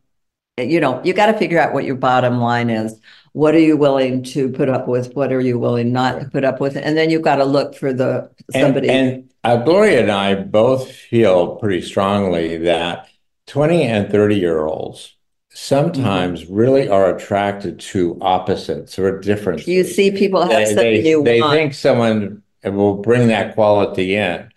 You 0.58 0.78
know, 0.78 1.02
you 1.02 1.14
got 1.14 1.26
to 1.26 1.38
figure 1.38 1.58
out 1.58 1.72
what 1.72 1.84
your 1.84 1.96
bottom 1.96 2.38
line 2.38 2.70
is 2.70 3.00
what 3.34 3.52
are 3.52 3.60
you 3.60 3.76
willing 3.76 4.22
to 4.22 4.48
put 4.48 4.68
up 4.68 4.86
with? 4.86 5.14
What 5.14 5.32
are 5.32 5.40
you 5.40 5.58
willing 5.58 5.92
not 5.92 6.20
to 6.20 6.30
put 6.30 6.44
up 6.44 6.60
with? 6.60 6.76
And 6.76 6.96
then 6.96 7.10
you've 7.10 7.22
got 7.22 7.36
to 7.36 7.44
look 7.44 7.74
for 7.74 7.92
the 7.92 8.30
somebody. 8.52 8.88
And, 8.88 9.08
and 9.08 9.30
uh, 9.42 9.56
Gloria 9.64 10.02
and 10.02 10.10
I 10.10 10.36
both 10.36 10.90
feel 10.90 11.56
pretty 11.56 11.82
strongly 11.82 12.58
that 12.58 13.08
20 13.48 13.82
and 13.82 14.10
30 14.10 14.36
year 14.36 14.64
olds 14.64 15.16
sometimes 15.50 16.44
mm-hmm. 16.44 16.54
really 16.54 16.88
are 16.88 17.16
attracted 17.16 17.80
to 17.80 18.16
opposites 18.20 19.00
or 19.00 19.18
differences. 19.18 19.66
You 19.66 19.82
see 19.82 20.12
people 20.12 20.42
have 20.42 20.50
they, 20.50 20.64
something 20.66 21.02
they, 21.02 21.08
you 21.08 21.24
they 21.24 21.40
want. 21.40 21.54
think 21.54 21.74
someone 21.74 22.42
will 22.62 22.98
bring 22.98 23.28
that 23.28 23.54
quality 23.54 24.14
in. 24.14 24.48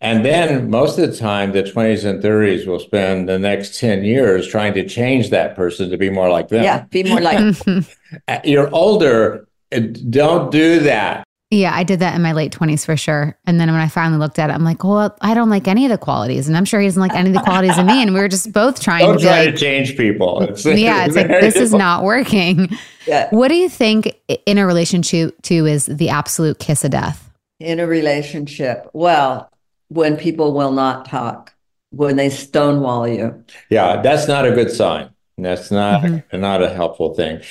And 0.00 0.24
then 0.24 0.70
most 0.70 0.98
of 0.98 1.10
the 1.10 1.16
time, 1.16 1.52
the 1.52 1.62
20s 1.62 2.04
and 2.04 2.22
30s 2.22 2.66
will 2.66 2.78
spend 2.78 3.28
the 3.28 3.38
next 3.38 3.78
10 3.78 4.04
years 4.04 4.46
trying 4.46 4.74
to 4.74 4.86
change 4.86 5.30
that 5.30 5.56
person 5.56 5.90
to 5.90 5.96
be 5.96 6.10
more 6.10 6.28
like 6.28 6.48
them. 6.48 6.64
Yeah, 6.64 6.84
be 6.84 7.04
more 7.04 7.20
like 7.20 7.56
uh, 8.28 8.38
You're 8.44 8.72
older. 8.74 9.48
Don't 9.70 10.52
do 10.52 10.80
that. 10.80 11.24
Yeah, 11.52 11.72
I 11.72 11.84
did 11.84 12.00
that 12.00 12.16
in 12.16 12.22
my 12.22 12.32
late 12.32 12.52
20s 12.52 12.84
for 12.84 12.96
sure. 12.96 13.38
And 13.46 13.60
then 13.60 13.70
when 13.70 13.80
I 13.80 13.86
finally 13.86 14.18
looked 14.18 14.40
at 14.40 14.50
it, 14.50 14.52
I'm 14.52 14.64
like, 14.64 14.82
well, 14.82 15.16
I 15.20 15.32
don't 15.32 15.48
like 15.48 15.68
any 15.68 15.84
of 15.84 15.92
the 15.92 15.98
qualities. 15.98 16.48
And 16.48 16.56
I'm 16.56 16.64
sure 16.64 16.80
he 16.80 16.88
doesn't 16.88 17.00
like 17.00 17.14
any 17.14 17.28
of 17.28 17.34
the 17.34 17.40
qualities 17.40 17.78
of 17.78 17.86
me. 17.86 18.02
And 18.02 18.12
we 18.12 18.18
were 18.18 18.28
just 18.28 18.52
both 18.52 18.80
trying 18.82 19.06
don't 19.06 19.18
to 19.18 19.24
try 19.24 19.44
like, 19.44 19.54
to 19.54 19.60
change 19.60 19.96
people. 19.96 20.42
It's, 20.46 20.64
yeah, 20.64 21.04
it's 21.06 21.14
like, 21.14 21.28
this 21.28 21.54
is 21.54 21.72
not 21.72 22.02
working. 22.02 22.68
Yeah. 23.06 23.28
What 23.30 23.48
do 23.48 23.54
you 23.54 23.68
think 23.68 24.16
in 24.44 24.58
a 24.58 24.66
relationship 24.66 25.40
too 25.42 25.66
is 25.66 25.86
the 25.86 26.08
absolute 26.08 26.58
kiss 26.58 26.84
of 26.84 26.90
death? 26.90 27.30
In 27.60 27.78
a 27.78 27.86
relationship, 27.86 28.90
well, 28.92 29.48
when 29.88 30.16
people 30.16 30.52
will 30.52 30.72
not 30.72 31.06
talk, 31.06 31.54
when 31.90 32.16
they 32.16 32.30
stonewall 32.30 33.06
you. 33.06 33.44
Yeah, 33.70 34.02
that's 34.02 34.28
not 34.28 34.46
a 34.46 34.52
good 34.52 34.70
sign. 34.70 35.10
That's 35.38 35.70
not 35.70 36.02
mm-hmm. 36.02 36.40
not 36.40 36.62
a 36.62 36.70
helpful 36.70 37.14
thing. 37.14 37.42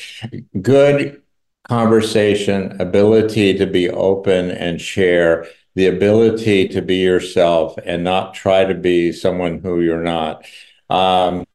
Good 0.62 1.22
conversation, 1.68 2.80
ability 2.80 3.58
to 3.58 3.66
be 3.66 3.90
open 3.90 4.52
and 4.52 4.80
share, 4.80 5.46
the 5.76 5.88
ability 5.88 6.68
to 6.70 6.82
be 6.82 6.98
yourself 6.98 7.76
and 7.86 8.04
not 8.04 8.34
try 8.34 8.66
to 8.66 8.74
be 8.74 9.12
someone 9.12 9.60
who 9.60 9.82
you're 9.82 10.04
not. 10.04 10.46
Um, 10.90 11.46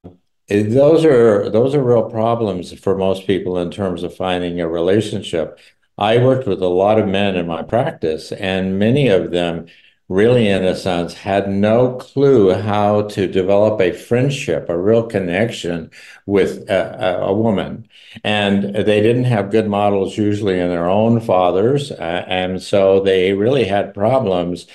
those 0.48 1.04
are 1.04 1.48
those 1.48 1.74
are 1.74 1.82
real 1.82 2.10
problems 2.10 2.72
for 2.78 2.96
most 2.96 3.26
people 3.26 3.58
in 3.58 3.70
terms 3.70 4.02
of 4.02 4.14
finding 4.14 4.60
a 4.60 4.68
relationship. 4.68 5.58
I 5.96 6.18
worked 6.18 6.46
with 6.46 6.62
a 6.62 6.68
lot 6.68 6.98
of 6.98 7.06
men 7.06 7.36
in 7.36 7.46
my 7.46 7.62
practice, 7.62 8.32
and 8.32 8.78
many 8.78 9.08
of 9.08 9.30
them 9.30 9.66
really, 10.11 10.49
in 10.49 10.64
a 10.64 10.75
sense, 10.75 11.14
had 11.14 11.49
no 11.49 11.92
clue 11.94 12.53
how 12.53 13.03
to 13.03 13.29
develop 13.29 13.81
a 13.81 13.92
friendship, 13.92 14.68
a 14.68 14.77
real 14.77 15.05
connection 15.05 15.88
with 16.27 16.68
a, 16.68 17.20
a 17.23 17.33
woman. 17.33 17.88
And 18.25 18.75
they 18.75 19.01
didn't 19.01 19.25
have 19.25 19.53
good 19.53 19.68
models 19.68 20.18
usually 20.18 20.59
in 20.59 20.68
their 20.68 20.88
own 20.88 21.20
fathers. 21.20 21.92
Uh, 21.92 22.25
and 22.27 22.61
so 22.61 22.99
they 22.99 23.35
really 23.35 23.64
had 23.64 23.94
problems 23.94 24.66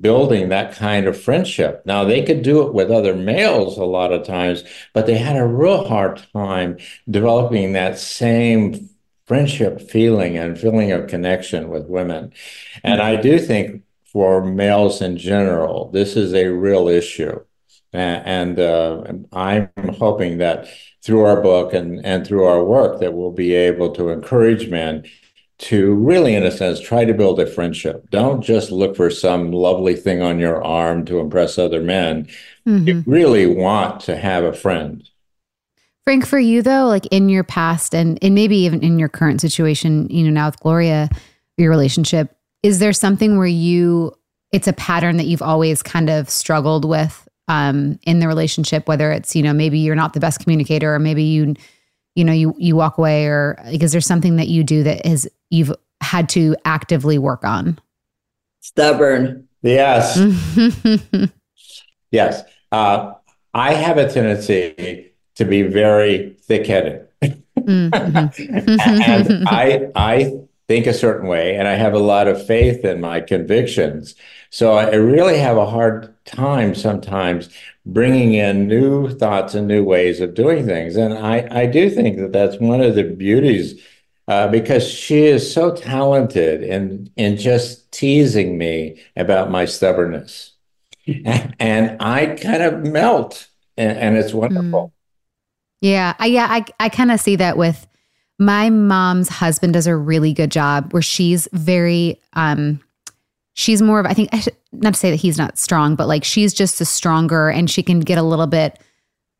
building 0.00 0.48
that 0.48 0.74
kind 0.74 1.06
of 1.06 1.20
friendship. 1.20 1.82
Now, 1.86 2.02
they 2.02 2.24
could 2.24 2.42
do 2.42 2.66
it 2.66 2.74
with 2.74 2.90
other 2.90 3.14
males 3.14 3.78
a 3.78 3.84
lot 3.84 4.12
of 4.12 4.26
times, 4.26 4.64
but 4.92 5.06
they 5.06 5.18
had 5.18 5.36
a 5.36 5.46
real 5.46 5.86
hard 5.86 6.20
time 6.32 6.78
developing 7.08 7.74
that 7.74 7.96
same 7.96 8.88
friendship 9.26 9.80
feeling 9.80 10.36
and 10.36 10.58
feeling 10.58 10.90
of 10.90 11.06
connection 11.06 11.68
with 11.68 11.86
women. 11.86 12.32
And 12.82 13.00
I 13.00 13.14
do 13.14 13.38
think 13.38 13.84
for 14.12 14.44
males 14.44 15.00
in 15.00 15.16
general, 15.16 15.90
this 15.90 16.16
is 16.16 16.34
a 16.34 16.48
real 16.48 16.88
issue. 16.88 17.40
And 17.92 18.60
uh, 18.60 19.02
I'm 19.32 19.70
hoping 19.98 20.38
that 20.38 20.68
through 21.04 21.24
our 21.24 21.40
book 21.40 21.72
and, 21.72 22.04
and 22.04 22.26
through 22.26 22.44
our 22.44 22.62
work 22.64 23.00
that 23.00 23.14
we'll 23.14 23.32
be 23.32 23.54
able 23.54 23.92
to 23.94 24.10
encourage 24.10 24.68
men 24.68 25.04
to 25.58 25.94
really, 25.94 26.34
in 26.34 26.44
a 26.44 26.50
sense, 26.50 26.80
try 26.80 27.04
to 27.04 27.12
build 27.12 27.38
a 27.38 27.46
friendship. 27.46 28.08
Don't 28.10 28.42
just 28.42 28.70
look 28.70 28.96
for 28.96 29.10
some 29.10 29.52
lovely 29.52 29.94
thing 29.94 30.22
on 30.22 30.38
your 30.38 30.62
arm 30.64 31.04
to 31.06 31.18
impress 31.18 31.58
other 31.58 31.82
men. 31.82 32.28
Mm-hmm. 32.66 32.88
You 32.88 33.04
really 33.06 33.46
want 33.46 34.00
to 34.02 34.16
have 34.16 34.44
a 34.44 34.52
friend. 34.52 35.06
Frank, 36.04 36.26
for 36.26 36.38
you 36.38 36.62
though, 36.62 36.86
like 36.86 37.06
in 37.06 37.28
your 37.28 37.44
past 37.44 37.94
and, 37.94 38.18
and 38.22 38.34
maybe 38.34 38.56
even 38.56 38.82
in 38.82 38.98
your 38.98 39.08
current 39.08 39.40
situation, 39.40 40.08
you 40.08 40.24
know, 40.24 40.30
now 40.30 40.46
with 40.46 40.60
Gloria, 40.60 41.10
your 41.58 41.70
relationship, 41.70 42.34
is 42.62 42.78
there 42.78 42.92
something 42.92 43.38
where 43.38 43.46
you, 43.46 44.12
it's 44.52 44.68
a 44.68 44.72
pattern 44.72 45.16
that 45.16 45.26
you've 45.26 45.42
always 45.42 45.82
kind 45.82 46.10
of 46.10 46.28
struggled 46.28 46.84
with 46.84 47.26
um, 47.48 47.98
in 48.02 48.20
the 48.20 48.28
relationship, 48.28 48.86
whether 48.86 49.10
it's, 49.12 49.34
you 49.34 49.42
know, 49.42 49.52
maybe 49.52 49.78
you're 49.78 49.94
not 49.94 50.12
the 50.12 50.20
best 50.20 50.40
communicator 50.40 50.94
or 50.94 50.98
maybe 50.98 51.22
you, 51.22 51.54
you 52.14 52.24
know, 52.24 52.32
you, 52.32 52.54
you 52.58 52.76
walk 52.76 52.98
away 52.98 53.26
or 53.26 53.58
like, 53.64 53.82
is 53.82 53.92
there 53.92 54.00
something 54.00 54.36
that 54.36 54.48
you 54.48 54.62
do 54.62 54.82
that 54.82 55.06
is 55.06 55.28
you've 55.50 55.72
had 56.00 56.28
to 56.30 56.56
actively 56.64 57.18
work 57.18 57.44
on? 57.44 57.78
Stubborn. 58.60 59.48
Yes. 59.62 60.16
yes. 62.10 62.42
Uh, 62.72 63.14
I 63.52 63.74
have 63.74 63.98
a 63.98 64.10
tendency 64.10 65.12
to 65.36 65.44
be 65.44 65.62
very 65.62 66.36
thick-headed. 66.42 67.06
Mm-hmm. 67.22 68.52
and 69.30 69.48
I 69.48 69.90
I 69.94 70.40
think 70.70 70.86
a 70.86 70.94
certain 70.94 71.26
way 71.26 71.56
and 71.56 71.66
I 71.66 71.74
have 71.74 71.94
a 71.94 71.98
lot 71.98 72.28
of 72.28 72.46
faith 72.46 72.84
in 72.84 73.00
my 73.00 73.20
convictions. 73.20 74.14
So 74.50 74.74
I 74.74 74.94
really 74.94 75.36
have 75.36 75.56
a 75.56 75.66
hard 75.66 76.14
time 76.24 76.76
sometimes 76.76 77.48
bringing 77.84 78.34
in 78.34 78.68
new 78.68 79.08
thoughts 79.08 79.56
and 79.56 79.66
new 79.66 79.82
ways 79.82 80.20
of 80.20 80.34
doing 80.34 80.64
things. 80.64 80.94
And 80.94 81.12
I, 81.12 81.48
I 81.50 81.66
do 81.66 81.90
think 81.90 82.18
that 82.18 82.32
that's 82.32 82.60
one 82.60 82.80
of 82.80 82.94
the 82.94 83.02
beauties 83.02 83.82
uh, 84.28 84.46
because 84.46 84.88
she 84.88 85.24
is 85.24 85.52
so 85.52 85.74
talented 85.74 86.62
in, 86.62 87.10
in 87.16 87.36
just 87.36 87.90
teasing 87.90 88.56
me 88.56 89.02
about 89.16 89.50
my 89.50 89.64
stubbornness. 89.64 90.52
and, 91.58 91.96
I 92.00 92.26
kind 92.40 92.62
of 92.62 92.84
melt, 92.84 93.48
and, 93.76 93.98
and 93.98 94.16
it's 94.16 94.32
wonderful. 94.32 94.86
Mm. 94.86 94.92
Yeah, 95.80 96.14
I, 96.20 96.26
yeah, 96.26 96.46
I, 96.48 96.64
I 96.78 96.88
kind 96.90 97.10
of 97.10 97.18
see 97.18 97.34
that 97.34 97.56
with 97.56 97.88
my 98.40 98.70
mom's 98.70 99.28
husband 99.28 99.74
does 99.74 99.86
a 99.86 99.94
really 99.94 100.32
good 100.32 100.50
job 100.50 100.92
where 100.92 101.02
she's 101.02 101.46
very 101.52 102.18
um 102.32 102.80
she's 103.54 103.80
more 103.80 104.00
of 104.00 104.06
i 104.06 104.14
think 104.14 104.30
not 104.72 104.94
to 104.94 104.98
say 104.98 105.10
that 105.10 105.16
he's 105.16 105.38
not 105.38 105.58
strong 105.58 105.94
but 105.94 106.08
like 106.08 106.24
she's 106.24 106.52
just 106.52 106.80
a 106.80 106.84
stronger 106.84 107.48
and 107.48 107.70
she 107.70 107.82
can 107.82 108.00
get 108.00 108.18
a 108.18 108.22
little 108.22 108.48
bit 108.48 108.80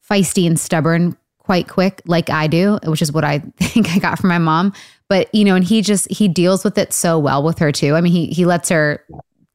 feisty 0.09 0.47
and 0.47 0.61
stubborn 0.61 1.17
quite 1.39 1.67
quick 1.67 2.01
like 2.05 2.31
i 2.31 2.47
do 2.47 2.79
which 2.85 3.03
is 3.03 3.11
what 3.11 3.25
i 3.25 3.39
think 3.57 3.91
i 3.91 3.99
got 3.99 4.19
from 4.19 4.29
my 4.29 4.39
mom. 4.39 4.73
But 5.09 5.35
you 5.35 5.45
know 5.45 5.57
and 5.57 5.65
he 5.65 5.83
just 5.83 6.09
he 6.09 6.29
deals 6.29 6.63
with 6.63 6.79
it 6.79 6.93
so 6.93 7.19
well 7.19 7.43
with 7.43 7.59
her 7.59 7.73
too. 7.73 7.97
I 7.97 8.01
mean 8.01 8.13
he 8.13 8.27
he 8.27 8.47
lets 8.47 8.69
her 8.69 9.05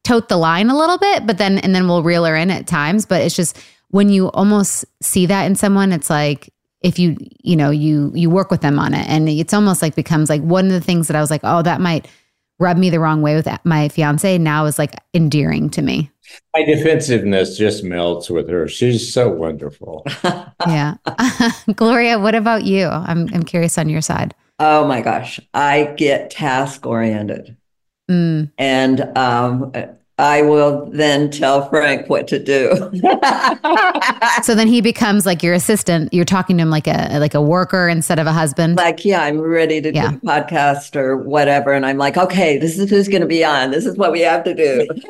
tote 0.04 0.28
the 0.28 0.36
line 0.36 0.68
a 0.68 0.76
little 0.76 0.98
bit 0.98 1.26
but 1.26 1.38
then 1.38 1.58
and 1.58 1.74
then 1.74 1.88
we'll 1.88 2.02
reel 2.02 2.26
her 2.26 2.36
in 2.36 2.50
at 2.50 2.66
times. 2.66 3.06
But 3.06 3.22
it's 3.22 3.34
just 3.34 3.58
when 3.88 4.10
you 4.10 4.30
almost 4.32 4.84
see 5.00 5.24
that 5.26 5.44
in 5.44 5.56
someone 5.56 5.92
it's 5.92 6.10
like 6.10 6.52
if 6.86 7.00
you 7.00 7.16
you 7.42 7.56
know 7.56 7.70
you 7.70 8.12
you 8.14 8.30
work 8.30 8.50
with 8.50 8.60
them 8.60 8.78
on 8.78 8.94
it. 8.94 9.06
And 9.08 9.28
it's 9.28 9.52
almost 9.52 9.82
like 9.82 9.96
becomes 9.96 10.30
like 10.30 10.40
one 10.42 10.66
of 10.66 10.72
the 10.72 10.80
things 10.80 11.08
that 11.08 11.16
i 11.16 11.20
was 11.20 11.30
like 11.30 11.40
oh 11.42 11.60
that 11.62 11.80
might 11.80 12.06
rub 12.58 12.78
me 12.78 12.88
the 12.88 13.00
wrong 13.00 13.20
way 13.20 13.34
with 13.34 13.48
my 13.64 13.88
fiance 13.88 14.38
now 14.38 14.64
is 14.64 14.78
like 14.78 14.94
endearing 15.12 15.68
to 15.70 15.82
me. 15.82 16.10
My 16.54 16.64
defensiveness 16.64 17.58
just 17.58 17.84
melts 17.84 18.30
with 18.30 18.48
her. 18.48 18.66
She's 18.66 19.12
so 19.12 19.28
wonderful. 19.28 20.06
Yeah. 20.66 20.94
Gloria 21.76 22.18
what 22.18 22.34
about 22.34 22.64
you? 22.64 22.86
I'm 22.86 23.28
i'm 23.34 23.42
curious 23.42 23.78
on 23.78 23.88
your 23.88 24.00
side. 24.00 24.34
Oh 24.58 24.86
my 24.86 25.00
gosh. 25.00 25.38
I 25.52 25.94
get 25.96 26.30
task 26.30 26.86
oriented. 26.86 27.56
Mm. 28.10 28.52
and 28.56 29.00
um 29.18 29.72
I 30.18 30.40
will 30.40 30.88
then 30.92 31.30
tell 31.30 31.68
Frank 31.68 32.08
what 32.08 32.26
to 32.28 32.38
do. 32.38 32.70
so 34.42 34.54
then 34.54 34.66
he 34.66 34.80
becomes 34.80 35.26
like 35.26 35.42
your 35.42 35.52
assistant. 35.52 36.12
You're 36.14 36.24
talking 36.24 36.56
to 36.56 36.62
him 36.62 36.70
like 36.70 36.86
a 36.86 37.18
like 37.18 37.34
a 37.34 37.42
worker 37.42 37.86
instead 37.86 38.18
of 38.18 38.26
a 38.26 38.32
husband. 38.32 38.76
Like, 38.76 39.04
yeah, 39.04 39.22
I'm 39.22 39.38
ready 39.38 39.82
to 39.82 39.94
yeah. 39.94 40.12
do 40.12 40.16
a 40.16 40.20
podcast 40.20 40.96
or 40.96 41.18
whatever, 41.18 41.74
and 41.74 41.84
I'm 41.84 41.98
like, 41.98 42.16
okay, 42.16 42.56
this 42.56 42.78
is 42.78 42.88
who's 42.88 43.08
going 43.08 43.20
to 43.20 43.26
be 43.26 43.44
on. 43.44 43.72
This 43.72 43.84
is 43.84 43.98
what 43.98 44.10
we 44.10 44.20
have 44.20 44.42
to 44.44 44.54
do. 44.54 44.86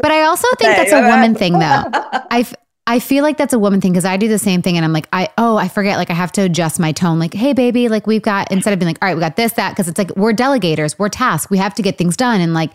but 0.00 0.10
I 0.10 0.22
also 0.22 0.48
think 0.58 0.74
that's 0.74 0.92
a 0.92 1.02
woman 1.02 1.34
thing, 1.34 1.52
though. 1.52 1.60
I 2.30 2.46
I 2.86 2.98
feel 2.98 3.24
like 3.24 3.36
that's 3.36 3.52
a 3.52 3.58
woman 3.58 3.82
thing 3.82 3.92
because 3.92 4.06
I 4.06 4.16
do 4.16 4.26
the 4.26 4.38
same 4.38 4.62
thing, 4.62 4.76
and 4.76 4.86
I'm 4.86 4.94
like, 4.94 5.08
I 5.12 5.28
oh, 5.36 5.58
I 5.58 5.68
forget. 5.68 5.98
Like 5.98 6.08
I 6.08 6.14
have 6.14 6.32
to 6.32 6.40
adjust 6.40 6.80
my 6.80 6.92
tone. 6.92 7.18
Like, 7.18 7.34
hey, 7.34 7.52
baby, 7.52 7.90
like 7.90 8.06
we've 8.06 8.22
got 8.22 8.50
instead 8.50 8.72
of 8.72 8.78
being 8.78 8.88
like, 8.88 8.98
all 9.02 9.08
right, 9.08 9.14
we 9.14 9.20
got 9.20 9.36
this, 9.36 9.52
that, 9.52 9.72
because 9.72 9.86
it's 9.86 9.98
like 9.98 10.16
we're 10.16 10.32
delegators, 10.32 10.98
we're 10.98 11.10
tasked, 11.10 11.50
we 11.50 11.58
have 11.58 11.74
to 11.74 11.82
get 11.82 11.98
things 11.98 12.16
done, 12.16 12.40
and 12.40 12.54
like 12.54 12.72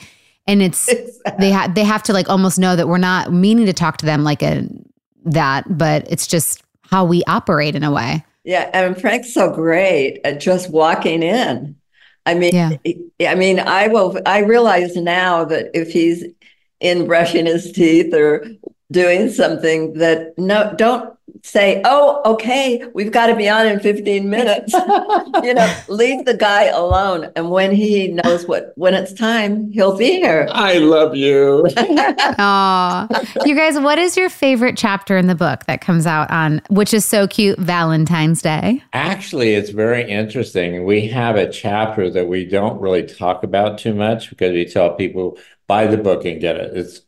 and 0.47 0.61
it's 0.61 0.87
exactly. 0.89 1.33
they 1.39 1.51
have 1.51 1.75
they 1.75 1.83
have 1.83 2.03
to 2.03 2.13
like 2.13 2.29
almost 2.29 2.59
know 2.59 2.75
that 2.75 2.87
we're 2.87 2.97
not 2.97 3.31
meaning 3.31 3.65
to 3.65 3.73
talk 3.73 3.97
to 3.97 4.05
them 4.05 4.23
like 4.23 4.41
a 4.41 4.67
that, 5.25 5.77
but 5.77 6.05
it's 6.09 6.27
just 6.27 6.63
how 6.81 7.05
we 7.05 7.23
operate 7.25 7.75
in 7.75 7.83
a 7.83 7.91
way. 7.91 8.25
Yeah, 8.43 8.69
and 8.73 8.99
Frank's 8.99 9.33
so 9.33 9.53
great 9.53 10.19
at 10.23 10.39
just 10.39 10.69
walking 10.69 11.23
in. 11.23 11.75
I 12.25 12.33
mean, 12.33 12.51
yeah. 12.53 13.31
I 13.31 13.35
mean, 13.35 13.59
I 13.59 13.87
will. 13.87 14.19
I 14.25 14.39
realize 14.39 14.95
now 14.95 15.45
that 15.45 15.71
if 15.73 15.91
he's 15.91 16.23
in 16.79 17.05
brushing 17.05 17.45
his 17.45 17.71
teeth 17.71 18.13
or 18.13 18.45
doing 18.91 19.29
something 19.29 19.93
that 19.93 20.37
no, 20.37 20.73
don't 20.77 21.15
say, 21.43 21.81
"Oh, 21.85 22.21
okay, 22.25 22.83
we've 22.93 23.11
got 23.11 23.27
to 23.27 23.35
be 23.35 23.49
on 23.49 23.67
in 23.67 23.79
15 23.79 24.29
minutes." 24.29 24.73
you 25.43 25.53
know, 25.53 25.75
leave 25.87 26.25
the 26.25 26.35
guy 26.37 26.65
alone 26.65 27.31
and 27.35 27.49
when 27.49 27.73
he 27.73 28.07
knows 28.09 28.47
what 28.47 28.73
when 28.75 28.93
it's 28.93 29.13
time, 29.13 29.71
he'll 29.71 29.97
be 29.97 30.11
here. 30.11 30.47
I 30.51 30.77
love 30.77 31.15
you. 31.15 31.67
Aw. 31.77 33.07
You 33.45 33.55
guys, 33.55 33.79
what 33.79 33.97
is 33.97 34.17
your 34.17 34.29
favorite 34.29 34.77
chapter 34.77 35.17
in 35.17 35.27
the 35.27 35.35
book 35.35 35.65
that 35.65 35.81
comes 35.81 36.05
out 36.05 36.29
on 36.31 36.61
which 36.69 36.93
is 36.93 37.05
so 37.05 37.27
cute 37.27 37.59
Valentine's 37.59 38.41
Day? 38.41 38.83
Actually, 38.93 39.53
it's 39.53 39.69
very 39.69 40.09
interesting. 40.09 40.85
We 40.85 41.07
have 41.07 41.35
a 41.35 41.49
chapter 41.51 42.09
that 42.09 42.27
we 42.27 42.45
don't 42.45 42.79
really 42.79 43.03
talk 43.03 43.43
about 43.43 43.77
too 43.77 43.93
much 43.93 44.29
because 44.29 44.51
we 44.51 44.65
tell 44.65 44.95
people 44.95 45.37
buy 45.67 45.87
the 45.87 45.97
book 45.97 46.25
and 46.25 46.41
get 46.41 46.57
it. 46.57 46.75
It's 46.75 47.01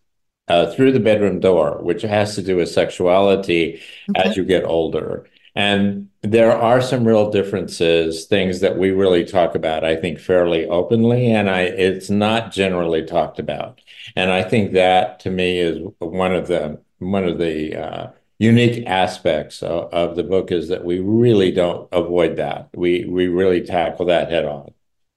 uh, 0.47 0.71
through 0.71 0.91
the 0.91 0.99
bedroom 0.99 1.39
door, 1.39 1.79
which 1.82 2.01
has 2.01 2.36
to 2.36 2.41
do 2.41 2.58
with 2.58 2.69
sexuality 2.69 3.82
okay. 4.10 4.29
as 4.29 4.38
you 4.38 4.43
get 4.43 4.65
older. 4.65 5.27
And 5.56 6.10
there 6.21 6.51
are 6.51 6.82
some 6.82 7.06
real 7.06 7.29
differences, 7.29 8.25
things 8.25 8.60
that 8.62 8.77
we 8.77 8.89
really 8.91 9.23
talk 9.23 9.56
about, 9.56 9.84
I 9.84 9.95
think, 9.95 10.19
fairly 10.19 10.65
openly, 10.65 11.32
and 11.32 11.49
I 11.49 11.62
it's 11.62 12.10
not 12.10 12.51
generally 12.51 13.06
talked 13.06 13.39
about. 13.39 13.79
And 14.15 14.32
I 14.32 14.43
think 14.43 14.73
that 14.73 15.19
to 15.21 15.29
me 15.29 15.60
is 15.60 15.79
one 15.99 16.34
of 16.34 16.47
the 16.47 16.82
one 16.99 17.25
of 17.25 17.38
the 17.38 17.75
uh, 17.75 18.08
unique 18.39 18.86
aspects 18.88 19.62
of, 19.62 19.93
of 19.93 20.15
the 20.15 20.23
book 20.23 20.51
is 20.51 20.69
that 20.69 20.84
we 20.84 20.99
really 20.99 21.51
don't 21.51 21.88
avoid 21.91 22.38
that. 22.38 22.69
We 22.75 23.06
we 23.06 23.27
really 23.27 23.62
tackle 23.62 24.08
that 24.08 24.32
head 24.32 24.45
on. 24.45 24.73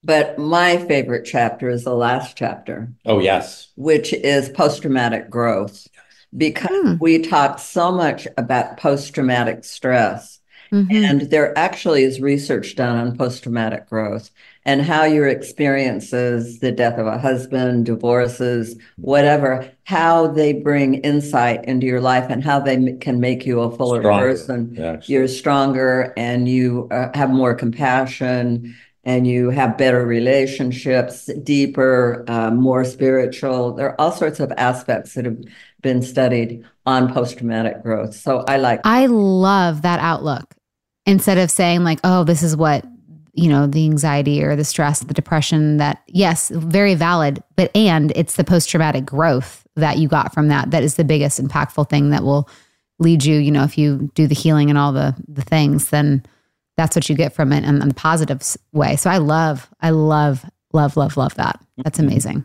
But 0.07 0.38
my 0.38 0.77
favorite 0.77 1.25
chapter 1.25 1.69
is 1.69 1.83
the 1.83 1.95
last 1.95 2.37
chapter. 2.37 2.88
Oh, 3.05 3.19
yes. 3.19 3.73
Which 3.75 4.12
is 4.12 4.49
post 4.49 4.83
traumatic 4.83 5.29
growth, 5.29 5.88
because 6.37 6.71
hmm. 6.71 6.95
we 7.01 7.19
talk 7.19 7.59
so 7.59 7.90
much 7.90 8.29
about 8.38 8.77
post 8.77 9.12
traumatic 9.14 9.64
stress. 9.64 10.38
Mm-hmm. 10.73 11.05
And 11.05 11.21
there 11.31 11.57
actually 11.57 12.05
is 12.05 12.21
research 12.21 12.75
done 12.77 12.97
on 12.99 13.16
post 13.16 13.42
traumatic 13.42 13.88
growth 13.88 14.31
and 14.64 14.83
how 14.83 15.05
your 15.05 15.29
experiences, 15.29 16.59
the 16.59 16.73
death 16.73 16.99
of 16.99 17.07
a 17.07 17.19
husband, 17.19 17.87
divorces, 17.87 18.77
whatever, 18.97 19.71
how 19.85 20.27
they 20.27 20.53
bring 20.53 20.95
insight 20.95 21.64
into 21.66 21.87
your 21.87 22.01
life 22.01 22.27
and 22.29 22.42
how 22.42 22.59
they 22.59 22.95
can 22.95 23.21
make 23.21 23.47
you 23.47 23.61
a 23.61 23.77
fuller 23.77 24.03
stronger. 24.03 24.27
person. 24.27 24.75
Yeah, 24.75 25.01
You're 25.07 25.29
stronger 25.29 26.12
and 26.16 26.49
you 26.49 26.88
uh, 26.90 27.11
have 27.14 27.31
more 27.31 27.55
compassion 27.55 28.75
and 29.07 29.25
you 29.25 29.51
have 29.51 29.79
better 29.79 30.05
relationships, 30.05 31.27
deeper, 31.45 32.25
uh, 32.27 32.51
more 32.51 32.85
spiritual. 32.85 33.73
There 33.73 33.90
are 33.90 34.01
all 34.01 34.11
sorts 34.11 34.40
of 34.40 34.53
aspects 34.57 35.14
that 35.14 35.25
have 35.25 35.38
been 35.81 36.03
studied 36.03 36.64
on 36.85 37.14
post 37.14 37.38
traumatic 37.38 37.85
growth. 37.85 38.16
So 38.16 38.45
I 38.49 38.57
like. 38.59 38.81
I 38.85 39.07
love 39.07 39.83
that 39.83 40.01
outlook. 40.01 40.55
Instead 41.07 41.38
of 41.38 41.53
saying 41.53 41.85
like, 41.85 42.01
"Oh, 42.03 42.25
this 42.25 42.42
is 42.42 42.57
what 42.57 42.85
you 43.33 43.49
know, 43.49 43.66
the 43.66 43.85
anxiety 43.85 44.42
or 44.42 44.57
the 44.57 44.64
stress, 44.64 45.01
the 45.01 45.14
depression." 45.14 45.77
That 45.77 46.03
yes, 46.09 46.49
very 46.49 46.97
valid, 46.97 47.42
but 47.55 47.71
and 47.77 48.12
it's 48.16 48.35
the 48.35 48.45
post 48.45 48.69
traumatic 48.69 49.07
growth 49.07 49.64
that 49.77 49.99
you 49.99 50.09
got 50.09 50.35
from 50.35 50.49
that 50.49 50.73
that 50.73 50.83
is 50.83 50.97
the 50.97 51.05
biggest 51.05 51.40
impactful 51.40 51.88
thing 51.88 52.11
that 52.11 52.25
will 52.25 52.49
lead 52.99 53.25
you. 53.25 53.38
You 53.38 53.53
know, 53.53 53.62
if 53.62 53.79
you 53.79 54.11
do 54.14 54.27
the 54.27 54.35
healing 54.35 54.69
and 54.69 54.77
all 54.77 54.92
the 54.92 55.14
the 55.29 55.42
things, 55.42 55.90
then 55.90 56.25
that's 56.76 56.96
what 56.96 57.08
you 57.08 57.14
get 57.14 57.32
from 57.32 57.52
it 57.52 57.64
in, 57.64 57.80
in 57.80 57.88
the 57.88 57.94
positive 57.94 58.42
way. 58.72 58.96
So 58.96 59.10
I 59.10 59.18
love, 59.18 59.68
I 59.80 59.90
love, 59.90 60.44
love, 60.72 60.96
love, 60.96 61.16
love 61.16 61.34
that. 61.34 61.60
That's 61.78 61.98
mm-hmm. 61.98 62.08
amazing. 62.08 62.44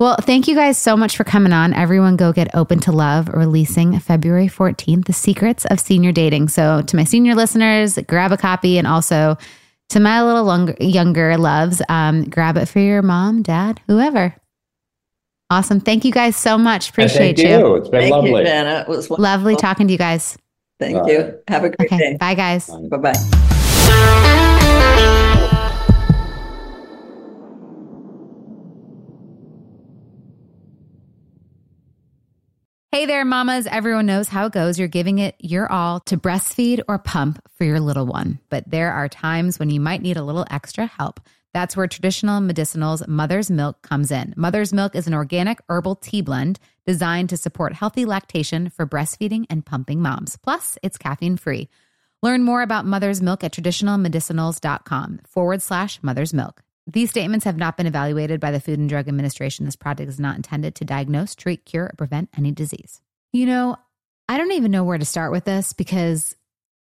Well, 0.00 0.16
thank 0.16 0.48
you 0.48 0.56
guys 0.56 0.76
so 0.76 0.96
much 0.96 1.16
for 1.16 1.22
coming 1.22 1.52
on. 1.52 1.72
Everyone 1.72 2.16
go 2.16 2.32
get 2.32 2.54
Open 2.54 2.80
to 2.80 2.92
Love 2.92 3.28
releasing 3.28 3.98
February 4.00 4.48
14th, 4.48 5.04
The 5.04 5.12
Secrets 5.12 5.64
of 5.66 5.78
Senior 5.78 6.10
Dating. 6.10 6.48
So, 6.48 6.82
to 6.82 6.96
my 6.96 7.04
senior 7.04 7.36
listeners, 7.36 7.96
grab 8.08 8.32
a 8.32 8.36
copy 8.36 8.76
and 8.76 8.88
also 8.88 9.38
to 9.90 10.00
my 10.00 10.22
little 10.24 10.44
longer, 10.44 10.74
younger 10.80 11.36
loves, 11.36 11.80
um, 11.88 12.24
grab 12.24 12.56
it 12.56 12.66
for 12.66 12.80
your 12.80 13.02
mom, 13.02 13.42
dad, 13.42 13.80
whoever. 13.86 14.34
Awesome. 15.50 15.78
Thank 15.78 16.04
you 16.04 16.10
guys 16.10 16.34
so 16.34 16.58
much. 16.58 16.90
Appreciate 16.90 17.36
Thank 17.36 17.48
you. 17.48 17.76
It's 17.76 17.88
been 17.88 18.00
Thank 18.00 18.12
lovely. 18.12 18.30
you, 18.30 18.46
It 18.46 18.88
was 18.88 19.10
Lovely 19.10 19.54
talking 19.54 19.86
to 19.86 19.92
you 19.92 19.98
guys. 19.98 20.36
Thank 20.78 21.02
Bye. 21.02 21.10
you. 21.12 21.38
Have 21.48 21.64
a 21.64 21.70
great 21.70 21.92
Okay. 21.92 21.98
day. 21.98 22.16
Bye, 22.18 22.34
guys. 22.34 22.66
Bye 22.68 22.96
bye. 22.98 24.24
Hey 32.92 33.06
there, 33.06 33.24
mamas. 33.24 33.66
Everyone 33.66 34.06
knows 34.06 34.28
how 34.28 34.46
it 34.46 34.52
goes. 34.52 34.78
You're 34.78 34.86
giving 34.86 35.18
it 35.18 35.34
your 35.40 35.70
all 35.70 35.98
to 36.00 36.16
breastfeed 36.16 36.80
or 36.86 36.98
pump 36.98 37.40
for 37.54 37.64
your 37.64 37.80
little 37.80 38.06
one. 38.06 38.38
But 38.50 38.70
there 38.70 38.92
are 38.92 39.08
times 39.08 39.58
when 39.58 39.68
you 39.70 39.80
might 39.80 40.00
need 40.00 40.16
a 40.16 40.22
little 40.22 40.46
extra 40.48 40.86
help. 40.86 41.18
That's 41.52 41.76
where 41.76 41.88
traditional 41.88 42.40
medicinals 42.40 43.06
Mother's 43.08 43.50
Milk 43.50 43.82
comes 43.82 44.12
in. 44.12 44.32
Mother's 44.36 44.72
Milk 44.72 44.94
is 44.94 45.08
an 45.08 45.14
organic 45.14 45.58
herbal 45.68 45.96
tea 45.96 46.20
blend 46.20 46.60
designed 46.86 47.30
to 47.30 47.36
support 47.36 47.72
healthy 47.72 48.04
lactation 48.04 48.70
for 48.70 48.86
breastfeeding 48.86 49.46
and 49.50 49.64
pumping 49.64 50.00
moms. 50.00 50.36
Plus, 50.36 50.78
it's 50.82 50.98
caffeine 50.98 51.36
free. 51.36 51.68
Learn 52.22 52.42
more 52.42 52.62
about 52.62 52.86
Mother's 52.86 53.20
Milk 53.20 53.44
at 53.44 53.52
traditionalmedicinals.com 53.52 55.20
forward 55.26 55.62
slash 55.62 56.02
mother's 56.02 56.32
milk. 56.32 56.62
These 56.86 57.10
statements 57.10 57.44
have 57.44 57.56
not 57.56 57.76
been 57.76 57.86
evaluated 57.86 58.40
by 58.40 58.50
the 58.50 58.60
Food 58.60 58.78
and 58.78 58.88
Drug 58.88 59.08
Administration. 59.08 59.64
This 59.64 59.76
product 59.76 60.08
is 60.08 60.20
not 60.20 60.36
intended 60.36 60.74
to 60.76 60.84
diagnose, 60.84 61.34
treat, 61.34 61.64
cure, 61.64 61.84
or 61.84 61.94
prevent 61.96 62.28
any 62.36 62.52
disease. 62.52 63.00
You 63.32 63.46
know, 63.46 63.76
I 64.28 64.38
don't 64.38 64.52
even 64.52 64.70
know 64.70 64.84
where 64.84 64.98
to 64.98 65.04
start 65.04 65.32
with 65.32 65.44
this 65.44 65.72
because 65.72 66.36